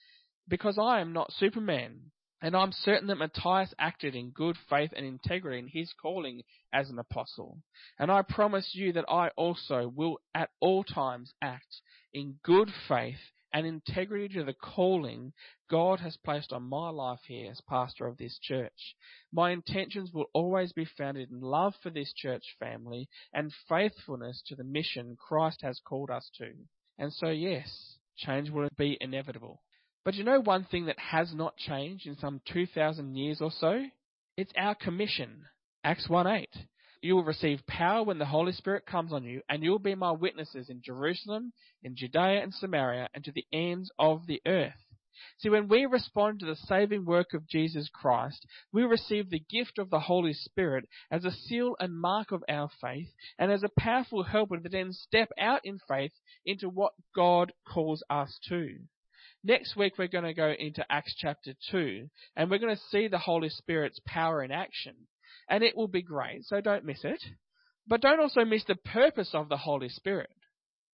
because 0.48 0.78
I 0.78 1.00
am 1.00 1.12
not 1.12 1.32
Superman. 1.32 2.10
And 2.40 2.56
I'm 2.56 2.72
certain 2.72 3.06
that 3.06 3.18
Matthias 3.18 3.72
acted 3.78 4.16
in 4.16 4.30
good 4.30 4.56
faith 4.68 4.90
and 4.96 5.06
integrity 5.06 5.60
in 5.60 5.68
his 5.68 5.92
calling 5.92 6.42
as 6.72 6.90
an 6.90 6.98
apostle. 6.98 7.58
And 8.00 8.10
I 8.10 8.22
promise 8.22 8.70
you 8.72 8.92
that 8.94 9.04
I 9.08 9.28
also 9.36 9.86
will 9.94 10.18
at 10.34 10.50
all 10.58 10.82
times 10.82 11.32
act 11.40 11.80
in 12.12 12.40
good 12.42 12.68
faith 12.88 13.20
and 13.52 13.66
integrity 13.66 14.28
to 14.34 14.44
the 14.44 14.54
calling 14.54 15.32
God 15.70 16.00
has 16.00 16.16
placed 16.24 16.52
on 16.52 16.62
my 16.62 16.90
life 16.90 17.20
here 17.26 17.50
as 17.50 17.60
pastor 17.68 18.06
of 18.06 18.18
this 18.18 18.38
church. 18.42 18.96
My 19.32 19.50
intentions 19.50 20.12
will 20.12 20.26
always 20.32 20.72
be 20.72 20.86
founded 20.98 21.30
in 21.30 21.40
love 21.40 21.74
for 21.82 21.90
this 21.90 22.12
church 22.14 22.44
family 22.58 23.08
and 23.32 23.52
faithfulness 23.68 24.42
to 24.46 24.54
the 24.54 24.64
mission 24.64 25.16
Christ 25.16 25.60
has 25.62 25.80
called 25.84 26.10
us 26.10 26.30
to. 26.38 26.52
And 26.98 27.12
so, 27.12 27.28
yes, 27.28 27.96
change 28.16 28.50
will 28.50 28.68
be 28.76 28.98
inevitable. 29.00 29.62
But 30.04 30.14
you 30.14 30.24
know 30.24 30.40
one 30.40 30.64
thing 30.64 30.86
that 30.86 30.98
has 30.98 31.32
not 31.34 31.56
changed 31.56 32.06
in 32.06 32.16
some 32.16 32.40
2,000 32.52 33.14
years 33.16 33.40
or 33.40 33.50
so? 33.50 33.84
It's 34.36 34.52
our 34.56 34.74
commission. 34.74 35.44
Acts 35.84 36.08
1 36.08 36.26
8. 36.26 36.48
You 37.04 37.16
will 37.16 37.24
receive 37.24 37.66
power 37.66 38.04
when 38.04 38.18
the 38.18 38.26
Holy 38.26 38.52
Spirit 38.52 38.86
comes 38.86 39.12
on 39.12 39.24
you, 39.24 39.42
and 39.48 39.60
you 39.64 39.72
will 39.72 39.80
be 39.80 39.96
my 39.96 40.12
witnesses 40.12 40.70
in 40.70 40.82
Jerusalem, 40.82 41.52
in 41.82 41.96
Judea 41.96 42.40
and 42.40 42.54
Samaria, 42.54 43.08
and 43.12 43.24
to 43.24 43.32
the 43.32 43.44
ends 43.52 43.90
of 43.98 44.28
the 44.28 44.40
earth. 44.46 44.78
See, 45.38 45.48
when 45.48 45.66
we 45.66 45.84
respond 45.84 46.38
to 46.38 46.46
the 46.46 46.54
saving 46.54 47.04
work 47.04 47.34
of 47.34 47.48
Jesus 47.48 47.90
Christ, 47.92 48.46
we 48.72 48.84
receive 48.84 49.30
the 49.30 49.44
gift 49.50 49.78
of 49.78 49.90
the 49.90 49.98
Holy 49.98 50.32
Spirit 50.32 50.88
as 51.10 51.24
a 51.24 51.32
seal 51.32 51.74
and 51.80 52.00
mark 52.00 52.30
of 52.30 52.44
our 52.48 52.70
faith, 52.80 53.08
and 53.36 53.50
as 53.50 53.64
a 53.64 53.80
powerful 53.80 54.22
helper 54.22 54.58
to 54.58 54.68
then 54.68 54.92
step 54.92 55.30
out 55.40 55.62
in 55.64 55.80
faith 55.88 56.12
into 56.46 56.68
what 56.68 56.92
God 57.16 57.52
calls 57.66 58.04
us 58.08 58.38
to. 58.48 58.78
Next 59.42 59.74
week, 59.74 59.98
we're 59.98 60.06
going 60.06 60.22
to 60.22 60.34
go 60.34 60.52
into 60.56 60.86
Acts 60.88 61.16
chapter 61.18 61.54
2, 61.72 62.08
and 62.36 62.48
we're 62.48 62.58
going 62.58 62.76
to 62.76 62.82
see 62.90 63.08
the 63.08 63.18
Holy 63.18 63.48
Spirit's 63.48 64.00
power 64.06 64.44
in 64.44 64.52
action. 64.52 64.94
And 65.52 65.62
it 65.62 65.76
will 65.76 65.86
be 65.86 66.00
great, 66.00 66.46
so 66.46 66.62
don't 66.62 66.86
miss 66.86 67.04
it. 67.04 67.22
But 67.86 68.00
don't 68.00 68.20
also 68.20 68.42
miss 68.42 68.64
the 68.64 68.74
purpose 68.74 69.28
of 69.34 69.50
the 69.50 69.58
Holy 69.58 69.90
Spirit. 69.90 70.30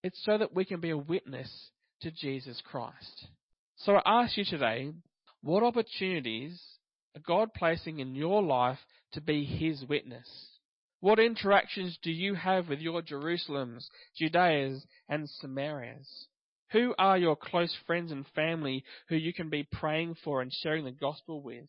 It's 0.03 0.21
so 0.25 0.37
that 0.37 0.53
we 0.53 0.65
can 0.65 0.81
be 0.81 0.91
a 0.91 0.99
witness 0.99 1.71
to 2.03 2.11
Jesus 2.11 2.61
Christ. 2.69 3.29
So 3.77 3.95
I 3.95 4.23
ask 4.25 4.37
you 4.37 4.45
today, 4.45 4.91
what 5.43 5.63
opportunities 5.63 6.61
are 7.15 7.23
God 7.25 7.55
placing 7.55 8.01
in 8.01 8.17
your 8.17 8.43
life 8.43 8.81
to 9.13 9.21
be 9.21 9.45
His 9.45 9.85
witness? 9.89 10.29
What 10.99 11.21
interactions 11.21 11.97
do 12.03 12.11
you 12.11 12.35
have 12.35 12.69
with 12.69 12.81
your 12.81 13.01
Jerusalems, 13.01 13.85
Judeas, 14.21 14.81
and 15.09 15.29
Samarias? 15.41 16.27
Who 16.73 16.95
are 16.99 17.17
your 17.17 17.35
close 17.35 17.75
friends 17.87 18.13
and 18.13 18.27
family 18.29 18.85
who 19.09 19.17
you 19.17 19.33
can 19.33 19.49
be 19.49 19.63
praying 19.65 20.17
for 20.17 20.43
and 20.43 20.53
sharing 20.53 20.85
the 20.85 20.91
gospel 20.91 21.41
with? 21.41 21.69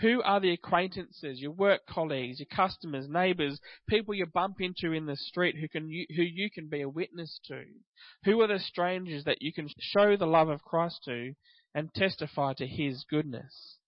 Who 0.00 0.22
are 0.22 0.38
the 0.38 0.52
acquaintances, 0.52 1.40
your 1.40 1.52
work 1.52 1.86
colleagues, 1.86 2.40
your 2.40 2.48
customers, 2.54 3.08
neighbors, 3.08 3.58
people 3.88 4.14
you 4.14 4.26
bump 4.26 4.60
into 4.60 4.92
in 4.92 5.06
the 5.06 5.16
street 5.16 5.56
who 5.56 5.68
can 5.68 5.84
who 5.84 6.22
you 6.22 6.50
can 6.50 6.68
be 6.68 6.82
a 6.82 6.88
witness 6.88 7.40
to? 7.46 7.64
Who 8.24 8.40
are 8.42 8.46
the 8.46 8.58
strangers 8.58 9.24
that 9.24 9.40
you 9.40 9.52
can 9.52 9.70
show 9.78 10.16
the 10.16 10.26
love 10.26 10.48
of 10.50 10.62
Christ 10.62 11.04
to 11.04 11.34
and 11.74 11.94
testify 11.94 12.52
to 12.54 12.66
his 12.66 13.04
goodness? 13.04 13.78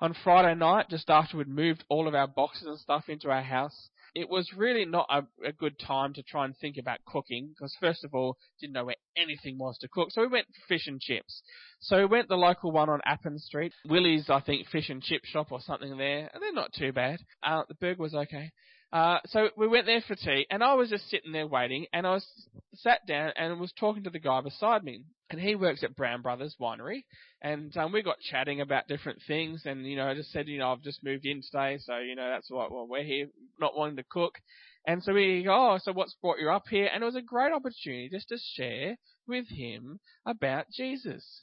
On 0.00 0.14
Friday 0.14 0.54
night, 0.54 0.88
just 0.88 1.10
after 1.10 1.36
we'd 1.36 1.46
moved 1.46 1.84
all 1.88 2.08
of 2.08 2.14
our 2.14 2.26
boxes 2.26 2.66
and 2.66 2.78
stuff 2.78 3.08
into 3.08 3.30
our 3.30 3.42
house, 3.42 3.90
it 4.14 4.28
was 4.28 4.48
really 4.56 4.84
not 4.84 5.06
a, 5.10 5.22
a, 5.46 5.52
good 5.52 5.78
time 5.78 6.14
to 6.14 6.22
try 6.22 6.44
and 6.44 6.56
think 6.56 6.76
about 6.78 6.98
cooking 7.06 7.48
because 7.48 7.74
first 7.80 8.04
of 8.04 8.14
all, 8.14 8.36
didn't 8.60 8.74
know 8.74 8.84
where 8.84 8.96
anything 9.16 9.58
was 9.58 9.76
to 9.78 9.88
cook. 9.88 10.08
So 10.10 10.22
we 10.22 10.28
went 10.28 10.46
fish 10.68 10.86
and 10.86 11.00
chips. 11.00 11.42
So 11.80 11.98
we 11.98 12.06
went 12.06 12.28
the 12.28 12.36
local 12.36 12.72
one 12.72 12.88
on 12.88 13.00
Appin 13.04 13.38
Street, 13.38 13.72
Willie's 13.88 14.28
I 14.28 14.40
think 14.40 14.68
fish 14.68 14.88
and 14.88 15.02
chip 15.02 15.24
shop 15.24 15.52
or 15.52 15.60
something 15.60 15.96
there, 15.96 16.30
and 16.32 16.42
they're 16.42 16.52
not 16.52 16.72
too 16.72 16.92
bad. 16.92 17.20
Uh, 17.42 17.62
the 17.68 17.74
burger 17.74 18.02
was 18.02 18.14
okay. 18.14 18.50
Uh, 18.92 19.18
so 19.26 19.50
we 19.56 19.68
went 19.68 19.86
there 19.86 20.02
for 20.06 20.14
tea, 20.14 20.46
and 20.50 20.64
I 20.64 20.74
was 20.74 20.90
just 20.90 21.08
sitting 21.10 21.32
there 21.32 21.46
waiting, 21.46 21.86
and 21.92 22.06
I 22.06 22.14
was 22.14 22.26
sat 22.74 23.06
down 23.06 23.32
and 23.36 23.60
was 23.60 23.72
talking 23.78 24.04
to 24.04 24.10
the 24.10 24.18
guy 24.18 24.40
beside 24.40 24.82
me, 24.82 25.02
and 25.30 25.40
he 25.40 25.54
works 25.54 25.84
at 25.84 25.94
Brown 25.94 26.22
Brothers 26.22 26.56
Winery, 26.60 27.04
and 27.40 27.76
um, 27.76 27.92
we 27.92 28.02
got 28.02 28.18
chatting 28.18 28.60
about 28.60 28.88
different 28.88 29.20
things, 29.26 29.62
and 29.64 29.86
you 29.86 29.96
know, 29.96 30.08
I 30.08 30.14
just 30.14 30.32
said, 30.32 30.48
you 30.48 30.58
know, 30.58 30.72
I've 30.72 30.82
just 30.82 31.04
moved 31.04 31.24
in 31.24 31.42
today, 31.42 31.78
so 31.80 31.98
you 31.98 32.16
know, 32.16 32.28
that's 32.28 32.50
why 32.50 32.66
well, 32.70 32.86
we're 32.88 33.04
here, 33.04 33.28
not 33.60 33.76
wanting 33.76 33.96
to 33.96 34.04
cook, 34.10 34.38
and 34.86 35.02
so 35.02 35.12
we 35.12 35.42
go, 35.44 35.52
oh, 35.52 35.78
so 35.82 35.92
what's 35.92 36.16
brought 36.22 36.40
you 36.40 36.50
up 36.50 36.64
here? 36.68 36.88
And 36.92 37.02
it 37.02 37.06
was 37.06 37.16
a 37.16 37.22
great 37.22 37.52
opportunity 37.52 38.08
just 38.10 38.28
to 38.28 38.38
share 38.54 38.96
with 39.28 39.46
him 39.48 40.00
about 40.24 40.66
Jesus. 40.74 41.42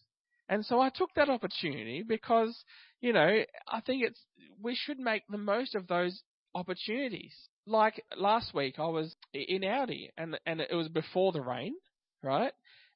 And 0.50 0.66
so 0.66 0.80
I 0.80 0.90
took 0.90 1.14
that 1.16 1.30
opportunity 1.30 2.04
because, 2.08 2.64
you 3.02 3.14
know, 3.14 3.44
I 3.68 3.82
think 3.82 4.04
it's, 4.04 4.22
we 4.62 4.76
should 4.76 4.98
make 4.98 5.24
the 5.30 5.38
most 5.38 5.76
of 5.76 5.88
those 5.88 6.24
opportunities. 6.58 7.34
Like 7.66 8.04
last 8.18 8.54
week, 8.54 8.76
I 8.80 8.88
was 8.88 9.16
in 9.34 9.62
Aldi, 9.62 10.10
and 10.18 10.40
and 10.46 10.62
it 10.62 10.74
was 10.74 10.88
before 10.88 11.32
the 11.32 11.42
rain, 11.42 11.76
right? 12.24 12.54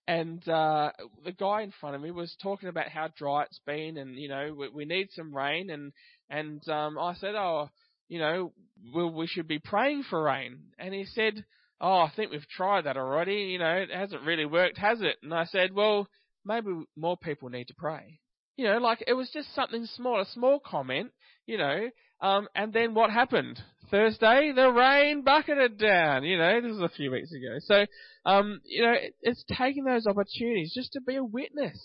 And 0.08 0.46
uh, 0.50 0.92
the 1.24 1.32
guy 1.32 1.62
in 1.62 1.74
front 1.80 1.96
of 1.96 2.02
me 2.02 2.12
was 2.12 2.36
talking 2.42 2.70
about 2.70 2.90
how 2.90 3.10
dry 3.16 3.44
it's 3.44 3.62
been, 3.66 3.98
and 3.98 4.16
you 4.16 4.30
know 4.30 4.56
we, 4.58 4.70
we 4.70 4.86
need 4.86 5.10
some 5.12 5.36
rain, 5.36 5.70
and 5.70 5.92
and 6.30 6.68
um, 6.70 6.98
I 6.98 7.14
said, 7.16 7.36
oh, 7.36 7.70
you 8.10 8.20
know, 8.20 8.54
well, 8.94 9.12
we 9.12 9.28
should 9.28 9.48
be 9.48 9.60
praying 9.60 10.04
for 10.10 10.24
rain, 10.24 10.60
and 10.80 10.94
he 10.94 11.06
said, 11.06 11.46
oh, 11.80 12.00
I 12.00 12.12
think 12.16 12.32
we've 12.32 12.48
tried 12.48 12.86
that 12.86 12.98
already, 12.98 13.36
you 13.36 13.60
know, 13.60 13.74
it 13.74 13.92
hasn't 13.92 14.24
really 14.24 14.46
worked, 14.46 14.78
has 14.78 15.02
it? 15.02 15.18
And 15.24 15.34
I 15.34 15.46
said, 15.46 15.74
well, 15.74 16.08
maybe 16.46 16.70
more 16.96 17.18
people 17.18 17.50
need 17.50 17.68
to 17.68 17.76
pray. 17.76 18.20
You 18.56 18.66
know, 18.66 18.78
like 18.78 19.04
it 19.08 19.14
was 19.14 19.30
just 19.34 19.54
something 19.56 19.86
small, 19.86 20.22
a 20.22 20.26
small 20.26 20.60
comment, 20.60 21.12
you 21.48 21.58
know, 21.58 21.90
um, 22.22 22.48
and 22.56 22.72
then 22.72 22.94
what 22.94 23.10
happened? 23.10 23.62
Thursday, 23.90 24.54
the 24.56 24.72
rain 24.72 25.24
bucketed 25.24 25.78
down. 25.78 26.24
You 26.24 26.38
know, 26.38 26.62
this 26.62 26.72
was 26.72 26.82
a 26.82 26.96
few 26.96 27.12
weeks 27.12 27.32
ago. 27.34 27.58
So, 27.60 27.86
um, 28.26 28.62
you 28.64 28.84
know, 28.84 28.94
it, 28.94 29.16
it's 29.22 29.44
taking 29.58 29.84
those 29.84 30.08
opportunities 30.08 30.74
just 30.74 30.94
to 30.94 31.02
be 31.02 31.16
a 31.18 31.24
witness. 31.24 31.78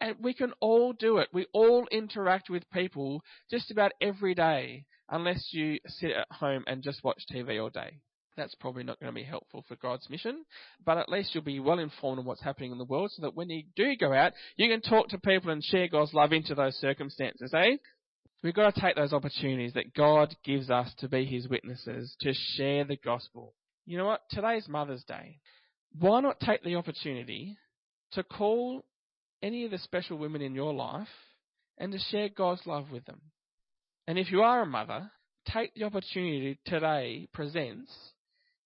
And 0.00 0.16
we 0.20 0.34
can 0.34 0.52
all 0.60 0.92
do 0.92 1.18
it. 1.18 1.28
We 1.32 1.46
all 1.52 1.86
interact 1.92 2.50
with 2.50 2.68
people 2.70 3.22
just 3.50 3.70
about 3.70 3.92
every 4.00 4.34
day, 4.34 4.86
unless 5.08 5.48
you 5.52 5.78
sit 5.86 6.12
at 6.12 6.26
home 6.32 6.64
and 6.66 6.82
just 6.82 7.04
watch 7.04 7.22
TV 7.32 7.62
all 7.62 7.70
day. 7.70 8.00
That's 8.36 8.54
probably 8.54 8.82
not 8.82 8.98
going 8.98 9.12
to 9.12 9.20
be 9.20 9.24
helpful 9.24 9.64
for 9.68 9.76
God's 9.76 10.08
mission, 10.08 10.44
but 10.86 10.96
at 10.96 11.10
least 11.10 11.34
you'll 11.34 11.44
be 11.44 11.60
well 11.60 11.78
informed 11.78 12.18
on 12.18 12.24
what's 12.24 12.42
happening 12.42 12.72
in 12.72 12.78
the 12.78 12.84
world 12.84 13.10
so 13.12 13.22
that 13.22 13.36
when 13.36 13.50
you 13.50 13.64
do 13.76 13.94
go 13.96 14.14
out, 14.14 14.32
you 14.56 14.68
can 14.68 14.80
talk 14.80 15.08
to 15.08 15.18
people 15.18 15.50
and 15.50 15.62
share 15.62 15.88
God's 15.88 16.14
love 16.14 16.32
into 16.32 16.54
those 16.54 16.76
circumstances, 16.76 17.52
eh? 17.54 17.76
We've 18.42 18.54
got 18.54 18.74
to 18.74 18.80
take 18.80 18.96
those 18.96 19.12
opportunities 19.12 19.74
that 19.74 19.92
God 19.92 20.34
gives 20.44 20.70
us 20.70 20.90
to 20.98 21.08
be 21.08 21.26
His 21.26 21.48
witnesses, 21.48 22.14
to 22.20 22.32
share 22.54 22.84
the 22.84 22.96
gospel. 22.96 23.54
You 23.84 23.98
know 23.98 24.06
what? 24.06 24.22
Today's 24.30 24.66
Mother's 24.66 25.04
Day. 25.04 25.40
Why 25.98 26.20
not 26.20 26.40
take 26.40 26.62
the 26.62 26.76
opportunity 26.76 27.58
to 28.12 28.22
call 28.22 28.84
any 29.42 29.64
of 29.64 29.70
the 29.70 29.78
special 29.78 30.16
women 30.16 30.40
in 30.40 30.54
your 30.54 30.72
life 30.72 31.08
and 31.76 31.92
to 31.92 31.98
share 31.98 32.30
God's 32.30 32.66
love 32.66 32.90
with 32.90 33.04
them? 33.04 33.20
And 34.06 34.18
if 34.18 34.30
you 34.30 34.40
are 34.40 34.62
a 34.62 34.66
mother, 34.66 35.10
take 35.52 35.74
the 35.74 35.84
opportunity 35.84 36.58
today 36.64 37.28
presents 37.34 37.92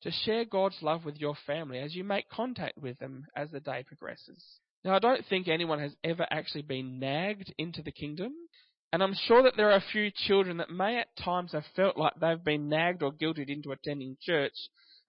to 0.03 0.13
share 0.25 0.45
God's 0.45 0.77
love 0.83 1.05
with 1.05 1.17
your 1.17 1.35
family 1.47 1.81
as 1.81 1.97
you 1.97 2.05
make 2.05 2.29
contact 2.29 2.79
with 2.79 2.99
them 2.99 3.27
as 3.35 3.51
the 3.51 3.61
day 3.61 3.85
progresses. 3.85 4.43
Now, 4.85 4.95
I 4.95 4.99
don't 5.01 5.25
think 5.29 5.49
anyone 5.49 5.81
has 5.81 5.97
ever 6.05 6.27
actually 6.31 6.63
been 6.63 7.01
nagged 7.01 7.53
into 7.59 7.83
the 7.83 7.91
kingdom 7.91 8.35
and 8.95 9.03
I'm 9.03 9.17
sure 9.27 9.43
that 9.43 9.57
there 9.57 9.73
are 9.73 9.77
a 9.77 9.85
few 9.91 10.13
children 10.15 10.59
that 10.59 10.71
may 10.71 11.01
at 11.01 11.09
times 11.17 11.51
have 11.51 11.65
felt 11.75 11.97
like 11.97 12.13
they've 12.21 12.45
been 12.45 12.69
nagged 12.69 13.03
or 13.03 13.11
guilted 13.11 13.49
into 13.49 13.73
attending 13.73 14.17
church, 14.23 14.55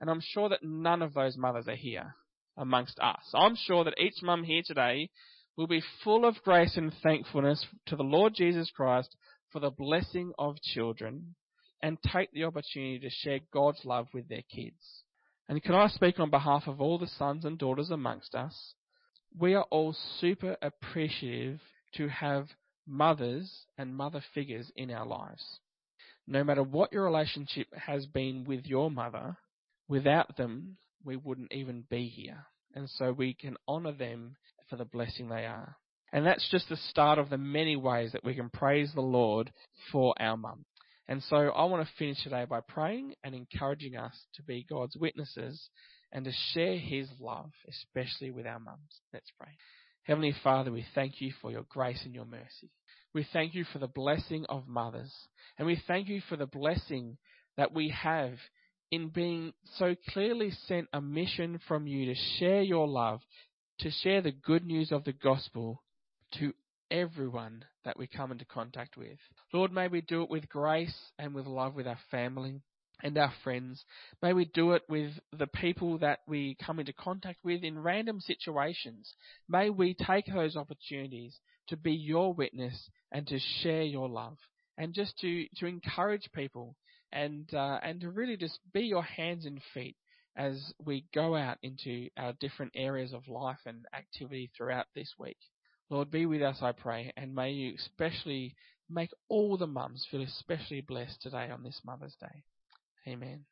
and 0.01 0.09
I'm 0.09 0.23
sure 0.33 0.49
that 0.49 0.63
none 0.63 1.03
of 1.03 1.13
those 1.13 1.37
mothers 1.37 1.67
are 1.67 1.75
here 1.75 2.15
amongst 2.57 2.97
us. 2.97 3.21
I'm 3.35 3.55
sure 3.55 3.83
that 3.83 3.99
each 3.99 4.23
mum 4.23 4.43
here 4.43 4.63
today 4.65 5.11
will 5.55 5.67
be 5.67 5.83
full 6.03 6.25
of 6.25 6.41
grace 6.43 6.75
and 6.77 6.93
thankfulness 7.03 7.63
to 7.85 7.95
the 7.95 8.01
Lord 8.01 8.33
Jesus 8.33 8.71
Christ 8.75 9.15
for 9.51 9.59
the 9.59 9.69
blessing 9.69 10.31
of 10.39 10.59
children 10.63 11.35
and 11.83 11.99
take 12.11 12.31
the 12.31 12.45
opportunity 12.45 12.97
to 12.97 13.09
share 13.11 13.41
God's 13.53 13.85
love 13.85 14.07
with 14.15 14.27
their 14.27 14.41
kids. 14.51 15.03
And 15.47 15.61
can 15.61 15.75
I 15.75 15.89
speak 15.89 16.19
on 16.19 16.31
behalf 16.31 16.63
of 16.65 16.81
all 16.81 16.97
the 16.97 17.05
sons 17.19 17.45
and 17.45 17.59
daughters 17.59 17.91
amongst 17.91 18.33
us? 18.33 18.73
We 19.37 19.53
are 19.53 19.67
all 19.69 19.95
super 20.19 20.57
appreciative 20.63 21.59
to 21.97 22.07
have 22.07 22.47
mothers 22.87 23.65
and 23.77 23.95
mother 23.95 24.23
figures 24.33 24.71
in 24.75 24.91
our 24.91 25.05
lives. 25.05 25.43
No 26.27 26.43
matter 26.43 26.63
what 26.63 26.91
your 26.91 27.03
relationship 27.03 27.67
has 27.73 28.05
been 28.05 28.45
with 28.45 28.65
your 28.65 28.89
mother, 28.89 29.37
without 29.87 30.37
them, 30.37 30.77
we 31.03 31.15
wouldn't 31.15 31.53
even 31.53 31.83
be 31.89 32.07
here. 32.07 32.45
And 32.73 32.89
so 32.89 33.11
we 33.11 33.33
can 33.33 33.57
honor 33.67 33.91
them 33.91 34.35
for 34.69 34.75
the 34.75 34.85
blessing 34.85 35.29
they 35.29 35.45
are. 35.45 35.77
And 36.11 36.25
that's 36.25 36.49
just 36.49 36.69
the 36.69 36.77
start 36.89 37.19
of 37.19 37.29
the 37.29 37.37
many 37.37 37.75
ways 37.75 38.11
that 38.13 38.23
we 38.23 38.35
can 38.35 38.49
praise 38.49 38.91
the 38.93 39.01
Lord 39.01 39.51
for 39.91 40.13
our 40.19 40.37
mum. 40.37 40.65
And 41.07 41.21
so 41.23 41.35
I 41.35 41.65
want 41.65 41.87
to 41.87 41.93
finish 41.97 42.23
today 42.23 42.45
by 42.49 42.61
praying 42.61 43.13
and 43.23 43.35
encouraging 43.35 43.95
us 43.95 44.13
to 44.35 44.43
be 44.43 44.65
God's 44.67 44.95
witnesses 44.95 45.69
and 46.11 46.25
to 46.25 46.31
share 46.53 46.77
His 46.77 47.07
love, 47.19 47.51
especially 47.69 48.31
with 48.31 48.47
our 48.47 48.59
mums. 48.59 49.01
Let's 49.13 49.29
pray. 49.37 49.49
Heavenly 50.05 50.35
Father, 50.43 50.71
we 50.71 50.85
thank 50.93 51.19
you 51.19 51.33
for 51.41 51.51
your 51.51 51.65
grace 51.67 52.01
and 52.05 52.13
your 52.13 52.25
mercy. 52.25 52.69
We 53.13 53.27
thank 53.33 53.55
you 53.55 53.65
for 53.71 53.79
the 53.79 53.87
blessing 53.87 54.45
of 54.49 54.67
mothers. 54.67 55.11
And 55.57 55.65
we 55.65 55.81
thank 55.87 56.07
you 56.07 56.21
for 56.29 56.35
the 56.35 56.45
blessing 56.45 57.17
that 57.57 57.73
we 57.73 57.89
have 57.89 58.33
in 58.91 59.09
being 59.09 59.53
so 59.77 59.95
clearly 60.09 60.51
sent 60.67 60.87
a 60.93 61.01
mission 61.01 61.59
from 61.67 61.87
you 61.87 62.13
to 62.13 62.19
share 62.37 62.61
your 62.61 62.87
love, 62.87 63.21
to 63.79 63.89
share 63.89 64.21
the 64.21 64.31
good 64.31 64.65
news 64.65 64.91
of 64.91 65.03
the 65.05 65.13
gospel 65.13 65.81
to 66.39 66.53
everyone 66.91 67.65
that 67.83 67.97
we 67.97 68.05
come 68.05 68.31
into 68.31 68.45
contact 68.45 68.97
with. 68.97 69.17
Lord, 69.53 69.71
may 69.71 69.87
we 69.87 70.01
do 70.01 70.21
it 70.21 70.29
with 70.29 70.47
grace 70.47 70.95
and 71.17 71.33
with 71.33 71.47
love 71.47 71.73
with 71.73 71.87
our 71.87 71.99
family 72.11 72.61
and 73.03 73.17
our 73.17 73.33
friends. 73.43 73.83
May 74.21 74.33
we 74.33 74.45
do 74.45 74.71
it 74.73 74.83
with 74.87 75.11
the 75.37 75.47
people 75.47 75.97
that 75.99 76.19
we 76.27 76.57
come 76.65 76.79
into 76.79 76.93
contact 76.93 77.39
with 77.43 77.63
in 77.63 77.79
random 77.79 78.19
situations. 78.21 79.13
May 79.47 79.69
we 79.69 79.93
take 79.93 80.25
those 80.25 80.55
opportunities 80.55 81.39
to 81.67 81.77
be 81.77 81.93
your 81.93 82.33
witness 82.33 82.89
and 83.11 83.27
to 83.27 83.39
share 83.61 83.83
your 83.83 84.09
love 84.09 84.37
and 84.77 84.93
just 84.93 85.17
to, 85.19 85.45
to 85.57 85.65
encourage 85.65 86.29
people 86.33 86.75
and, 87.11 87.51
uh, 87.53 87.79
and 87.81 88.01
to 88.01 88.09
really 88.09 88.37
just 88.37 88.59
be 88.73 88.81
your 88.81 89.03
hands 89.03 89.45
and 89.45 89.61
feet 89.73 89.95
as 90.37 90.73
we 90.83 91.05
go 91.13 91.35
out 91.35 91.57
into 91.63 92.09
our 92.17 92.33
different 92.39 92.73
areas 92.75 93.13
of 93.13 93.27
life 93.27 93.59
and 93.65 93.85
activity 93.95 94.51
throughout 94.55 94.85
this 94.93 95.13
week. 95.17 95.37
Lord, 95.89 96.11
be 96.11 96.25
with 96.25 96.41
us, 96.41 96.57
I 96.61 96.71
pray, 96.71 97.13
and 97.15 97.33
may 97.33 97.51
you 97.51 97.75
especially 97.75 98.55
make 98.89 99.11
all 99.29 99.57
the 99.57 99.67
mums 99.67 100.05
feel 100.09 100.21
especially 100.21 100.81
blessed 100.81 101.21
today 101.21 101.49
on 101.49 101.63
this 101.63 101.79
Mother's 101.85 102.15
Day. 102.19 102.43
Amen 103.07 103.43